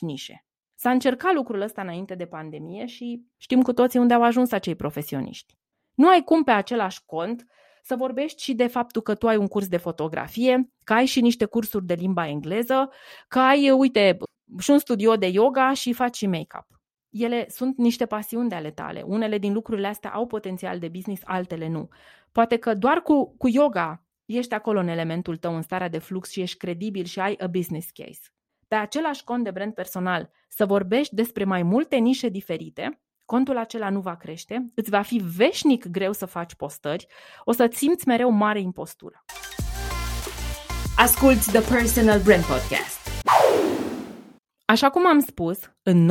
nișe. 0.00 0.44
S-a 0.74 0.90
încercat 0.90 1.34
lucrul 1.34 1.60
ăsta 1.60 1.82
înainte 1.82 2.14
de 2.14 2.26
pandemie 2.26 2.86
și 2.86 3.22
știm 3.36 3.62
cu 3.62 3.72
toții 3.72 3.98
unde 3.98 4.14
au 4.14 4.22
ajuns 4.22 4.52
acei 4.52 4.74
profesioniști. 4.74 5.54
Nu 5.94 6.08
ai 6.08 6.22
cum 6.24 6.42
pe 6.42 6.50
același 6.50 7.04
cont 7.06 7.46
să 7.82 7.96
vorbești 7.96 8.42
și 8.42 8.54
de 8.54 8.66
faptul 8.66 9.02
că 9.02 9.14
tu 9.14 9.28
ai 9.28 9.36
un 9.36 9.46
curs 9.46 9.68
de 9.68 9.76
fotografie, 9.76 10.70
că 10.84 10.92
ai 10.92 11.06
și 11.06 11.20
niște 11.20 11.44
cursuri 11.44 11.86
de 11.86 11.94
limba 11.94 12.28
engleză, 12.28 12.90
că 13.28 13.38
ai, 13.38 13.70
uite, 13.70 14.16
și 14.58 14.70
un 14.70 14.78
studio 14.78 15.16
de 15.16 15.26
yoga 15.26 15.72
și 15.72 15.92
faci 15.92 16.16
și 16.16 16.26
make-up. 16.26 16.66
Ele 17.10 17.46
sunt 17.48 17.76
niște 17.76 18.06
pasiuni 18.06 18.48
de 18.48 18.54
ale 18.54 18.70
tale. 18.70 19.02
Unele 19.06 19.38
din 19.38 19.52
lucrurile 19.52 19.86
astea 19.86 20.10
au 20.10 20.26
potențial 20.26 20.78
de 20.78 20.88
business, 20.88 21.22
altele 21.24 21.68
nu. 21.68 21.88
Poate 22.32 22.56
că 22.56 22.74
doar 22.74 23.02
cu, 23.02 23.34
cu 23.36 23.48
yoga 23.48 24.04
ești 24.24 24.54
acolo 24.54 24.78
în 24.80 24.88
elementul 24.88 25.36
tău, 25.36 25.54
în 25.54 25.62
starea 25.62 25.88
de 25.88 25.98
flux 25.98 26.30
și 26.30 26.40
ești 26.40 26.56
credibil 26.56 27.04
și 27.04 27.20
ai 27.20 27.34
a 27.34 27.46
business 27.46 27.90
case. 27.90 28.20
Pe 28.68 28.74
același 28.74 29.24
cont 29.24 29.44
de 29.44 29.50
brand 29.50 29.74
personal, 29.74 30.30
să 30.48 30.66
vorbești 30.66 31.14
despre 31.14 31.44
mai 31.44 31.62
multe 31.62 31.96
nișe 31.96 32.28
diferite, 32.28 33.00
contul 33.24 33.56
acela 33.56 33.90
nu 33.90 34.00
va 34.00 34.16
crește, 34.16 34.70
îți 34.74 34.90
va 34.90 35.02
fi 35.02 35.16
veșnic 35.16 35.86
greu 35.86 36.12
să 36.12 36.26
faci 36.26 36.54
postări, 36.54 37.06
o 37.44 37.52
să 37.52 37.68
simți 37.72 38.08
mereu 38.08 38.30
mare 38.30 38.60
impostură. 38.60 39.24
Asculți 40.96 41.50
The 41.50 41.74
Personal 41.74 42.20
Brand 42.20 42.44
Podcast. 42.44 43.02
Așa 44.64 44.90
cum 44.90 45.06
am 45.06 45.18
spus, 45.18 45.58
în 45.82 46.08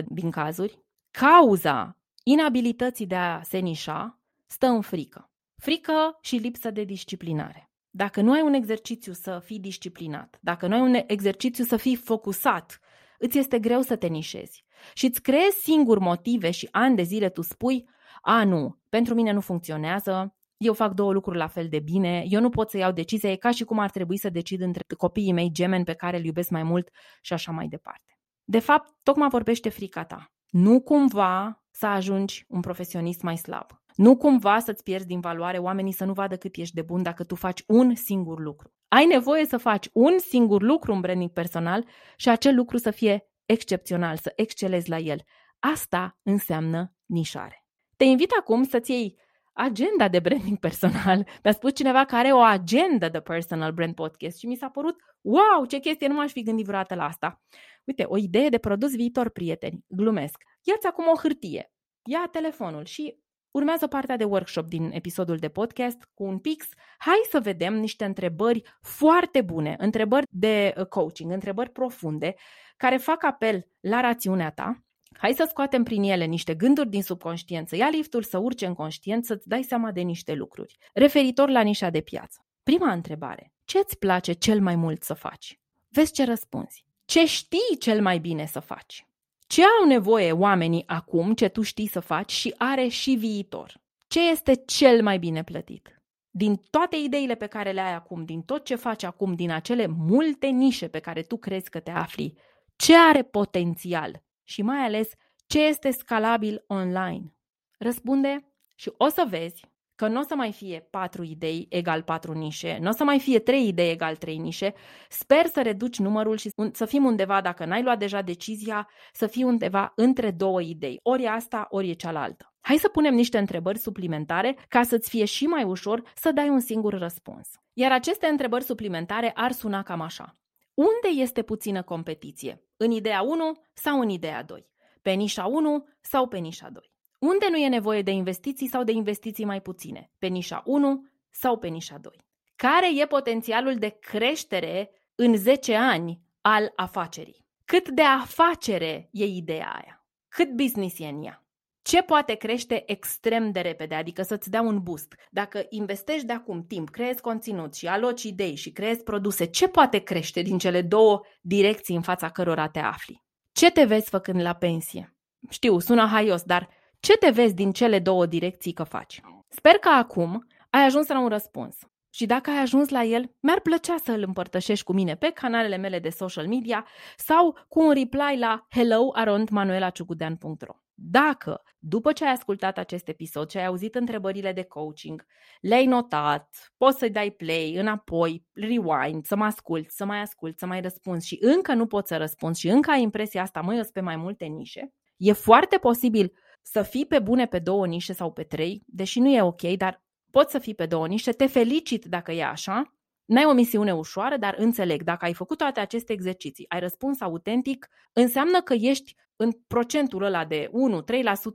99% 0.00 0.04
din 0.06 0.30
cazuri, 0.30 0.78
cauza 1.10 1.98
inabilității 2.22 3.06
de 3.06 3.14
a 3.14 3.42
se 3.42 3.58
nișa 3.58 4.20
stă 4.46 4.66
în 4.66 4.80
frică. 4.80 5.30
Frică 5.62 6.18
și 6.20 6.36
lipsă 6.36 6.70
de 6.70 6.84
disciplinare. 6.84 7.70
Dacă 7.90 8.20
nu 8.20 8.32
ai 8.32 8.40
un 8.40 8.52
exercițiu 8.52 9.12
să 9.12 9.40
fii 9.44 9.60
disciplinat, 9.60 10.38
dacă 10.40 10.66
nu 10.66 10.74
ai 10.74 10.80
un 10.80 10.94
exercițiu 11.06 11.64
să 11.64 11.76
fii 11.76 11.96
focusat, 11.96 12.80
îți 13.24 13.38
este 13.38 13.58
greu 13.58 13.80
să 13.80 13.96
te 13.96 14.06
nișezi 14.06 14.64
și 14.94 15.06
îți 15.06 15.22
creezi 15.22 15.56
singur 15.62 15.98
motive 15.98 16.50
și 16.50 16.68
ani 16.70 16.96
de 16.96 17.02
zile 17.02 17.28
tu 17.28 17.42
spui, 17.42 17.88
a, 18.22 18.44
nu, 18.44 18.78
pentru 18.88 19.14
mine 19.14 19.32
nu 19.32 19.40
funcționează, 19.40 20.36
eu 20.56 20.72
fac 20.72 20.92
două 20.92 21.12
lucruri 21.12 21.38
la 21.38 21.46
fel 21.46 21.68
de 21.68 21.78
bine, 21.78 22.24
eu 22.28 22.40
nu 22.40 22.48
pot 22.48 22.70
să 22.70 22.76
iau 22.76 22.92
decizia, 22.92 23.30
e 23.30 23.36
ca 23.36 23.50
și 23.50 23.64
cum 23.64 23.78
ar 23.78 23.90
trebui 23.90 24.16
să 24.16 24.30
decid 24.30 24.60
între 24.60 24.82
copiii 24.96 25.32
mei 25.32 25.50
gemeni 25.52 25.84
pe 25.84 25.94
care 25.94 26.16
îl 26.16 26.24
iubesc 26.24 26.50
mai 26.50 26.62
mult 26.62 26.88
și 27.20 27.32
așa 27.32 27.52
mai 27.52 27.68
departe. 27.68 28.18
De 28.44 28.58
fapt, 28.58 28.94
tocmai 29.02 29.28
vorbește 29.28 29.68
frica 29.68 30.04
ta. 30.04 30.32
Nu 30.50 30.80
cumva 30.80 31.64
să 31.70 31.86
ajungi 31.86 32.44
un 32.48 32.60
profesionist 32.60 33.22
mai 33.22 33.36
slab. 33.36 33.82
Nu 33.94 34.16
cumva 34.16 34.58
să-ți 34.58 34.82
pierzi 34.82 35.06
din 35.06 35.20
valoare 35.20 35.58
oamenii 35.58 35.92
să 35.92 36.04
nu 36.04 36.12
vadă 36.12 36.36
cât 36.36 36.56
ești 36.56 36.74
de 36.74 36.82
bun 36.82 37.02
dacă 37.02 37.24
tu 37.24 37.34
faci 37.34 37.62
un 37.66 37.94
singur 37.94 38.40
lucru. 38.40 38.72
Ai 38.88 39.06
nevoie 39.06 39.46
să 39.46 39.56
faci 39.56 39.88
un 39.92 40.18
singur 40.18 40.62
lucru 40.62 40.92
în 40.92 41.00
branding 41.00 41.30
personal 41.30 41.86
și 42.16 42.28
acel 42.28 42.54
lucru 42.54 42.76
să 42.76 42.90
fie 42.90 43.28
excepțional, 43.44 44.16
să 44.16 44.32
excelezi 44.36 44.88
la 44.88 44.98
el. 44.98 45.22
Asta 45.58 46.18
înseamnă 46.22 46.94
nișare. 47.06 47.66
Te 47.96 48.04
invit 48.04 48.30
acum 48.38 48.62
să-ți 48.62 48.90
iei 48.90 49.18
agenda 49.52 50.08
de 50.08 50.18
branding 50.18 50.58
personal. 50.58 51.26
Mi-a 51.42 51.52
spus 51.52 51.74
cineva 51.74 52.04
că 52.04 52.16
are 52.16 52.32
o 52.32 52.40
agenda 52.40 53.08
de 53.08 53.20
personal 53.20 53.72
brand 53.72 53.94
podcast 53.94 54.38
și 54.38 54.46
mi 54.46 54.56
s-a 54.56 54.68
părut, 54.68 54.96
wow, 55.20 55.64
ce 55.68 55.78
chestie, 55.78 56.06
nu 56.06 56.14
m-aș 56.14 56.32
fi 56.32 56.42
gândit 56.42 56.64
vreodată 56.64 56.94
la 56.94 57.04
asta. 57.04 57.42
Uite, 57.84 58.04
o 58.04 58.16
idee 58.16 58.48
de 58.48 58.58
produs 58.58 58.94
viitor, 58.94 59.30
prieteni, 59.30 59.84
glumesc. 59.88 60.42
Ia-ți 60.62 60.86
acum 60.86 61.04
o 61.08 61.18
hârtie, 61.18 61.72
ia 62.04 62.28
telefonul 62.30 62.84
și 62.84 63.18
Urmează 63.56 63.86
partea 63.86 64.16
de 64.16 64.24
workshop 64.24 64.68
din 64.68 64.90
episodul 64.92 65.36
de 65.36 65.48
podcast 65.48 66.08
cu 66.14 66.24
un 66.24 66.38
pix. 66.38 66.66
Hai 66.98 67.14
să 67.30 67.40
vedem 67.40 67.74
niște 67.74 68.04
întrebări 68.04 68.62
foarte 68.80 69.42
bune, 69.42 69.74
întrebări 69.78 70.26
de 70.30 70.74
uh, 70.76 70.86
coaching, 70.86 71.30
întrebări 71.32 71.70
profunde, 71.70 72.34
care 72.76 72.96
fac 72.96 73.24
apel 73.24 73.66
la 73.80 74.00
rațiunea 74.00 74.50
ta. 74.50 74.84
Hai 75.18 75.32
să 75.32 75.46
scoatem 75.48 75.82
prin 75.82 76.02
ele 76.02 76.24
niște 76.24 76.54
gânduri 76.54 76.88
din 76.88 77.02
subconștiență. 77.02 77.76
Ia 77.76 77.88
liftul 77.88 78.22
să 78.22 78.38
urce 78.38 78.66
în 78.66 78.74
conștient, 78.74 79.24
să-ți 79.24 79.48
dai 79.48 79.62
seama 79.62 79.92
de 79.92 80.00
niște 80.00 80.32
lucruri. 80.32 80.76
Referitor 80.92 81.48
la 81.48 81.60
nișa 81.60 81.90
de 81.90 82.00
piață. 82.00 82.46
Prima 82.62 82.92
întrebare. 82.92 83.52
Ce 83.64 83.78
îți 83.78 83.98
place 83.98 84.32
cel 84.32 84.60
mai 84.60 84.76
mult 84.76 85.02
să 85.02 85.14
faci? 85.14 85.60
Vezi 85.88 86.12
ce 86.12 86.24
răspunzi. 86.24 86.86
Ce 87.04 87.26
știi 87.26 87.76
cel 87.78 88.02
mai 88.02 88.18
bine 88.18 88.46
să 88.46 88.60
faci? 88.60 89.08
Ce 89.46 89.62
au 89.80 89.86
nevoie 89.86 90.32
oamenii 90.32 90.84
acum, 90.86 91.34
ce 91.34 91.48
tu 91.48 91.62
știi 91.62 91.88
să 91.88 92.00
faci 92.00 92.32
și 92.32 92.54
are 92.58 92.88
și 92.88 93.14
viitor? 93.14 93.82
Ce 94.08 94.30
este 94.30 94.54
cel 94.54 95.02
mai 95.02 95.18
bine 95.18 95.44
plătit? 95.44 96.02
Din 96.30 96.56
toate 96.70 96.96
ideile 96.96 97.34
pe 97.34 97.46
care 97.46 97.72
le 97.72 97.80
ai 97.80 97.94
acum, 97.94 98.24
din 98.24 98.42
tot 98.42 98.64
ce 98.64 98.74
faci 98.74 99.02
acum, 99.02 99.34
din 99.34 99.50
acele 99.50 99.86
multe 99.86 100.46
nișe 100.46 100.88
pe 100.88 100.98
care 100.98 101.22
tu 101.22 101.36
crezi 101.36 101.70
că 101.70 101.80
te 101.80 101.90
afli, 101.90 102.38
ce 102.76 102.96
are 102.96 103.22
potențial 103.22 104.22
și 104.42 104.62
mai 104.62 104.78
ales 104.78 105.10
ce 105.46 105.66
este 105.66 105.90
scalabil 105.90 106.64
online? 106.66 107.34
Răspunde 107.78 108.54
și 108.74 108.92
o 108.96 109.08
să 109.08 109.26
vezi 109.28 109.64
că 109.94 110.08
nu 110.08 110.20
o 110.20 110.22
să 110.22 110.34
mai 110.34 110.52
fie 110.52 110.86
patru 110.90 111.22
idei 111.22 111.66
egal 111.70 112.02
patru 112.02 112.32
nișe, 112.32 112.78
nu 112.80 112.88
o 112.88 112.92
să 112.92 113.04
mai 113.04 113.18
fie 113.18 113.38
trei 113.38 113.68
idei 113.68 113.90
egal 113.90 114.16
trei 114.16 114.36
nișe. 114.36 114.74
Sper 115.08 115.46
să 115.46 115.62
reduci 115.62 115.98
numărul 115.98 116.36
și 116.36 116.50
să 116.72 116.84
fim 116.84 117.04
undeva, 117.04 117.40
dacă 117.40 117.64
n-ai 117.64 117.82
luat 117.82 117.98
deja 117.98 118.22
decizia, 118.22 118.88
să 119.12 119.26
fii 119.26 119.42
undeva 119.42 119.92
între 119.96 120.30
două 120.30 120.60
idei. 120.60 121.00
Ori 121.02 121.22
e 121.22 121.28
asta, 121.28 121.66
ori 121.70 121.90
e 121.90 121.92
cealaltă. 121.92 122.54
Hai 122.60 122.76
să 122.76 122.88
punem 122.88 123.14
niște 123.14 123.38
întrebări 123.38 123.78
suplimentare 123.78 124.56
ca 124.68 124.82
să-ți 124.82 125.08
fie 125.08 125.24
și 125.24 125.46
mai 125.46 125.64
ușor 125.64 126.02
să 126.14 126.32
dai 126.32 126.48
un 126.48 126.60
singur 126.60 126.98
răspuns. 126.98 127.48
Iar 127.72 127.92
aceste 127.92 128.26
întrebări 128.26 128.64
suplimentare 128.64 129.30
ar 129.34 129.52
suna 129.52 129.82
cam 129.82 130.00
așa. 130.00 130.36
Unde 130.74 131.20
este 131.20 131.42
puțină 131.42 131.82
competiție? 131.82 132.62
În 132.76 132.90
ideea 132.90 133.22
1 133.22 133.52
sau 133.72 134.00
în 134.00 134.08
ideea 134.08 134.42
2? 134.42 134.66
Pe 135.02 135.10
nișa 135.10 135.46
1 135.46 135.88
sau 136.00 136.28
pe 136.28 136.38
nișa 136.38 136.68
2? 136.70 136.93
Unde 137.24 137.46
nu 137.50 137.56
e 137.56 137.68
nevoie 137.68 138.02
de 138.02 138.10
investiții 138.10 138.68
sau 138.68 138.84
de 138.84 138.92
investiții 138.92 139.44
mai 139.44 139.60
puține? 139.60 140.10
Pe 140.18 140.26
nișa 140.26 140.62
1 140.64 141.06
sau 141.30 141.58
pe 141.58 141.68
nișa 141.68 141.98
2? 141.98 142.12
Care 142.56 143.00
e 143.00 143.06
potențialul 143.06 143.74
de 143.74 143.88
creștere 144.00 144.90
în 145.14 145.36
10 145.36 145.74
ani 145.74 146.20
al 146.40 146.72
afacerii? 146.76 147.46
Cât 147.64 147.88
de 147.88 148.02
afacere 148.02 149.08
e 149.12 149.24
ideea 149.24 149.80
aia? 149.82 150.06
Cât 150.28 150.50
business 150.50 150.98
e 150.98 151.06
în 151.06 151.24
ea? 151.24 151.44
Ce 151.82 152.02
poate 152.02 152.34
crește 152.34 152.82
extrem 152.86 153.50
de 153.50 153.60
repede, 153.60 153.94
adică 153.94 154.22
să-ți 154.22 154.50
dea 154.50 154.62
un 154.62 154.82
boost? 154.82 155.14
Dacă 155.30 155.66
investești 155.68 156.26
de 156.26 156.32
acum 156.32 156.66
timp, 156.66 156.90
creezi 156.90 157.20
conținut 157.20 157.74
și 157.74 157.86
aloci 157.86 158.22
idei 158.22 158.54
și 158.54 158.72
creezi 158.72 159.02
produse, 159.02 159.44
ce 159.44 159.68
poate 159.68 159.98
crește 159.98 160.42
din 160.42 160.58
cele 160.58 160.82
două 160.82 161.20
direcții 161.40 161.96
în 161.96 162.02
fața 162.02 162.30
cărora 162.30 162.68
te 162.68 162.78
afli? 162.78 163.22
Ce 163.52 163.70
te 163.70 163.84
vezi 163.84 164.08
făcând 164.08 164.40
la 164.40 164.54
pensie? 164.54 165.16
Știu, 165.50 165.78
sună 165.78 166.06
haios, 166.06 166.42
dar 166.42 166.82
ce 167.04 167.16
te 167.16 167.30
vezi 167.30 167.54
din 167.54 167.72
cele 167.72 167.98
două 167.98 168.26
direcții 168.26 168.72
că 168.72 168.82
faci? 168.82 169.20
Sper 169.48 169.72
că 169.72 169.88
acum 169.88 170.46
ai 170.70 170.84
ajuns 170.84 171.08
la 171.08 171.20
un 171.20 171.28
răspuns. 171.28 171.76
Și 172.10 172.26
dacă 172.26 172.50
ai 172.50 172.60
ajuns 172.60 172.88
la 172.88 173.02
el, 173.02 173.34
mi-ar 173.40 173.60
plăcea 173.60 173.96
să 174.04 174.12
îl 174.12 174.22
împărtășești 174.26 174.84
cu 174.84 174.92
mine 174.92 175.16
pe 175.16 175.30
canalele 175.30 175.76
mele 175.76 175.98
de 175.98 176.08
social 176.08 176.48
media 176.48 176.86
sau 177.16 177.58
cu 177.68 177.80
un 177.80 177.92
reply 177.92 178.36
la 178.38 178.66
hello@manuelaciugudean.ro. 178.70 180.74
Dacă, 180.94 181.62
după 181.78 182.12
ce 182.12 182.24
ai 182.24 182.32
ascultat 182.32 182.78
acest 182.78 183.08
episod 183.08 183.50
și 183.50 183.56
ai 183.56 183.66
auzit 183.66 183.94
întrebările 183.94 184.52
de 184.52 184.62
coaching, 184.62 185.24
le-ai 185.60 185.86
notat, 185.86 186.72
poți 186.76 186.98
să-i 186.98 187.10
dai 187.10 187.30
play, 187.30 187.74
înapoi, 187.74 188.44
rewind, 188.52 189.24
să 189.24 189.36
mă 189.36 189.44
ascult, 189.44 189.90
să 189.90 190.04
mai 190.04 190.20
ascult, 190.20 190.58
să 190.58 190.66
mai 190.66 190.80
răspunzi 190.80 191.26
și 191.26 191.38
încă 191.40 191.74
nu 191.74 191.86
poți 191.86 192.08
să 192.08 192.16
răspunzi 192.16 192.60
și 192.60 192.68
încă 192.68 192.90
ai 192.90 193.02
impresia 193.02 193.42
asta, 193.42 193.60
măi, 193.60 193.80
pe 193.92 194.00
mai 194.00 194.16
multe 194.16 194.44
nișe, 194.44 194.92
e 195.16 195.32
foarte 195.32 195.78
posibil 195.78 196.32
să 196.66 196.82
fii 196.82 197.06
pe 197.06 197.18
bune 197.18 197.46
pe 197.46 197.58
două 197.58 197.86
nișe 197.86 198.12
sau 198.12 198.32
pe 198.32 198.42
trei, 198.42 198.82
deși 198.86 199.20
nu 199.20 199.28
e 199.28 199.42
ok, 199.42 199.62
dar 199.62 200.02
poți 200.30 200.50
să 200.50 200.58
fii 200.58 200.74
pe 200.74 200.86
două 200.86 201.06
nișe, 201.06 201.32
te 201.32 201.46
felicit 201.46 202.04
dacă 202.04 202.32
e 202.32 202.44
așa, 202.44 202.94
N-ai 203.24 203.44
o 203.44 203.52
misiune 203.52 203.94
ușoară, 203.94 204.36
dar 204.36 204.54
înțeleg, 204.58 205.02
dacă 205.02 205.24
ai 205.24 205.34
făcut 205.34 205.58
toate 205.58 205.80
aceste 205.80 206.12
exerciții, 206.12 206.68
ai 206.68 206.80
răspuns 206.80 207.20
autentic, 207.20 207.88
înseamnă 208.12 208.60
că 208.60 208.74
ești 208.74 209.14
în 209.36 209.50
procentul 209.66 210.22
ăla 210.22 210.44
de 210.44 210.70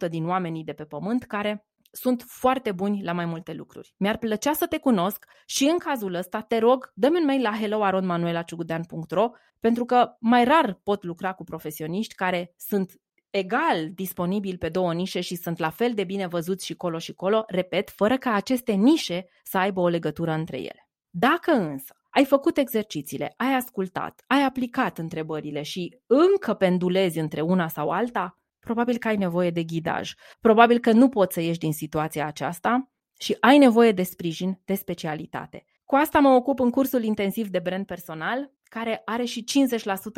1-3% 0.05 0.09
din 0.09 0.27
oamenii 0.27 0.63
de 0.63 0.73
pe 0.73 0.83
pământ 0.83 1.23
care 1.23 1.67
sunt 1.91 2.23
foarte 2.27 2.71
buni 2.71 3.03
la 3.03 3.11
mai 3.11 3.25
multe 3.25 3.53
lucruri. 3.53 3.93
Mi-ar 3.97 4.17
plăcea 4.17 4.53
să 4.53 4.67
te 4.67 4.77
cunosc 4.77 5.25
și 5.45 5.63
în 5.63 5.77
cazul 5.77 6.13
ăsta 6.13 6.41
te 6.41 6.57
rog, 6.57 6.91
dă-mi 6.95 7.17
un 7.17 7.25
mail 7.25 7.41
la 7.41 7.57
helloaronmanuelaciugudean.ro 7.57 9.29
pentru 9.59 9.85
că 9.85 10.15
mai 10.19 10.43
rar 10.43 10.79
pot 10.83 11.03
lucra 11.03 11.33
cu 11.33 11.43
profesioniști 11.43 12.15
care 12.15 12.53
sunt 12.57 12.93
egal 13.29 13.89
disponibili 13.93 14.57
pe 14.57 14.69
două 14.69 14.93
nișe 14.93 15.21
și 15.21 15.35
sunt 15.35 15.57
la 15.57 15.69
fel 15.69 15.93
de 15.93 16.03
bine 16.03 16.27
văzuți 16.27 16.65
și 16.65 16.75
colo 16.75 16.97
și 16.97 17.13
colo, 17.13 17.43
repet, 17.47 17.89
fără 17.89 18.17
ca 18.17 18.33
aceste 18.33 18.71
nișe 18.71 19.25
să 19.43 19.57
aibă 19.57 19.79
o 19.79 19.87
legătură 19.87 20.31
între 20.31 20.57
ele. 20.57 20.89
Dacă 21.09 21.51
însă 21.51 21.93
ai 22.09 22.25
făcut 22.25 22.57
exercițiile, 22.57 23.33
ai 23.37 23.53
ascultat, 23.53 24.23
ai 24.27 24.43
aplicat 24.43 24.97
întrebările 24.97 25.61
și 25.61 25.99
încă 26.07 26.53
pendulezi 26.53 27.19
între 27.19 27.41
una 27.41 27.67
sau 27.67 27.89
alta, 27.89 28.39
probabil 28.59 28.97
că 28.97 29.07
ai 29.07 29.17
nevoie 29.17 29.49
de 29.49 29.63
ghidaj. 29.63 30.13
Probabil 30.39 30.79
că 30.79 30.91
nu 30.91 31.09
poți 31.09 31.33
să 31.33 31.41
ieși 31.41 31.59
din 31.59 31.73
situația 31.73 32.25
aceasta 32.25 32.91
și 33.19 33.37
ai 33.39 33.57
nevoie 33.57 33.91
de 33.91 34.03
sprijin, 34.03 34.61
de 34.65 34.73
specialitate. 34.73 35.65
Cu 35.85 35.95
asta 35.95 36.19
mă 36.19 36.29
ocup 36.29 36.59
în 36.59 36.69
cursul 36.69 37.03
intensiv 37.03 37.47
de 37.47 37.59
brand 37.59 37.85
personal, 37.85 38.51
care 38.63 39.01
are 39.05 39.23
și 39.23 39.43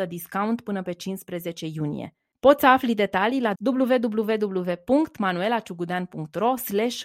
50% 0.04 0.08
discount 0.08 0.62
până 0.62 0.82
pe 0.82 0.92
15 0.92 1.66
iunie. 1.66 2.16
Poți 2.48 2.60
să 2.60 2.68
afli 2.68 2.96
detalii 2.96 3.42
la 3.42 3.54
www.manuelaciugudean.ro 3.66 6.54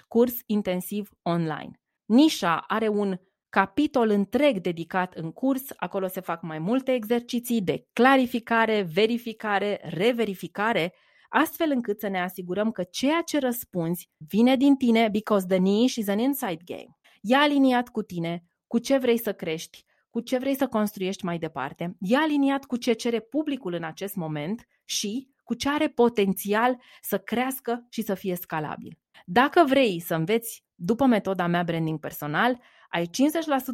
curs 0.08 0.34
intensiv 0.46 1.10
online. 1.22 1.70
Nișa 2.04 2.64
are 2.66 2.88
un 2.88 3.16
capitol 3.48 4.08
întreg 4.08 4.58
dedicat 4.58 5.14
în 5.14 5.32
curs, 5.32 5.62
acolo 5.76 6.06
se 6.06 6.20
fac 6.20 6.42
mai 6.42 6.58
multe 6.58 6.92
exerciții 6.92 7.62
de 7.62 7.86
clarificare, 7.92 8.88
verificare, 8.92 9.80
reverificare, 9.82 10.94
astfel 11.28 11.70
încât 11.70 12.00
să 12.00 12.08
ne 12.08 12.22
asigurăm 12.22 12.70
că 12.70 12.82
ceea 12.82 13.20
ce 13.20 13.38
răspunzi 13.38 14.10
vine 14.16 14.56
din 14.56 14.74
tine 14.74 15.08
because 15.08 15.46
the 15.46 15.56
niche 15.56 16.00
is 16.00 16.08
an 16.08 16.18
inside 16.18 16.62
game. 16.64 16.98
E 17.20 17.36
aliniat 17.36 17.88
cu 17.88 18.02
tine, 18.02 18.44
cu 18.66 18.78
ce 18.78 18.98
vrei 18.98 19.18
să 19.18 19.32
crești, 19.32 19.84
cu 20.10 20.20
ce 20.20 20.38
vrei 20.38 20.56
să 20.56 20.66
construiești 20.66 21.24
mai 21.24 21.38
departe, 21.38 21.96
e 22.00 22.16
aliniat 22.16 22.64
cu 22.64 22.76
ce 22.76 22.92
cere 22.92 23.20
publicul 23.20 23.72
în 23.72 23.84
acest 23.84 24.14
moment 24.14 24.66
și 24.86 25.28
cu 25.44 25.54
ce 25.54 25.68
are 25.68 25.88
potențial 25.88 26.80
să 27.00 27.18
crească 27.18 27.86
și 27.90 28.02
să 28.02 28.14
fie 28.14 28.34
scalabil. 28.34 28.98
Dacă 29.24 29.64
vrei 29.68 30.00
să 30.00 30.14
înveți 30.14 30.64
după 30.74 31.06
metoda 31.06 31.46
mea 31.46 31.62
branding 31.62 31.98
personal, 31.98 32.60
ai 32.90 33.10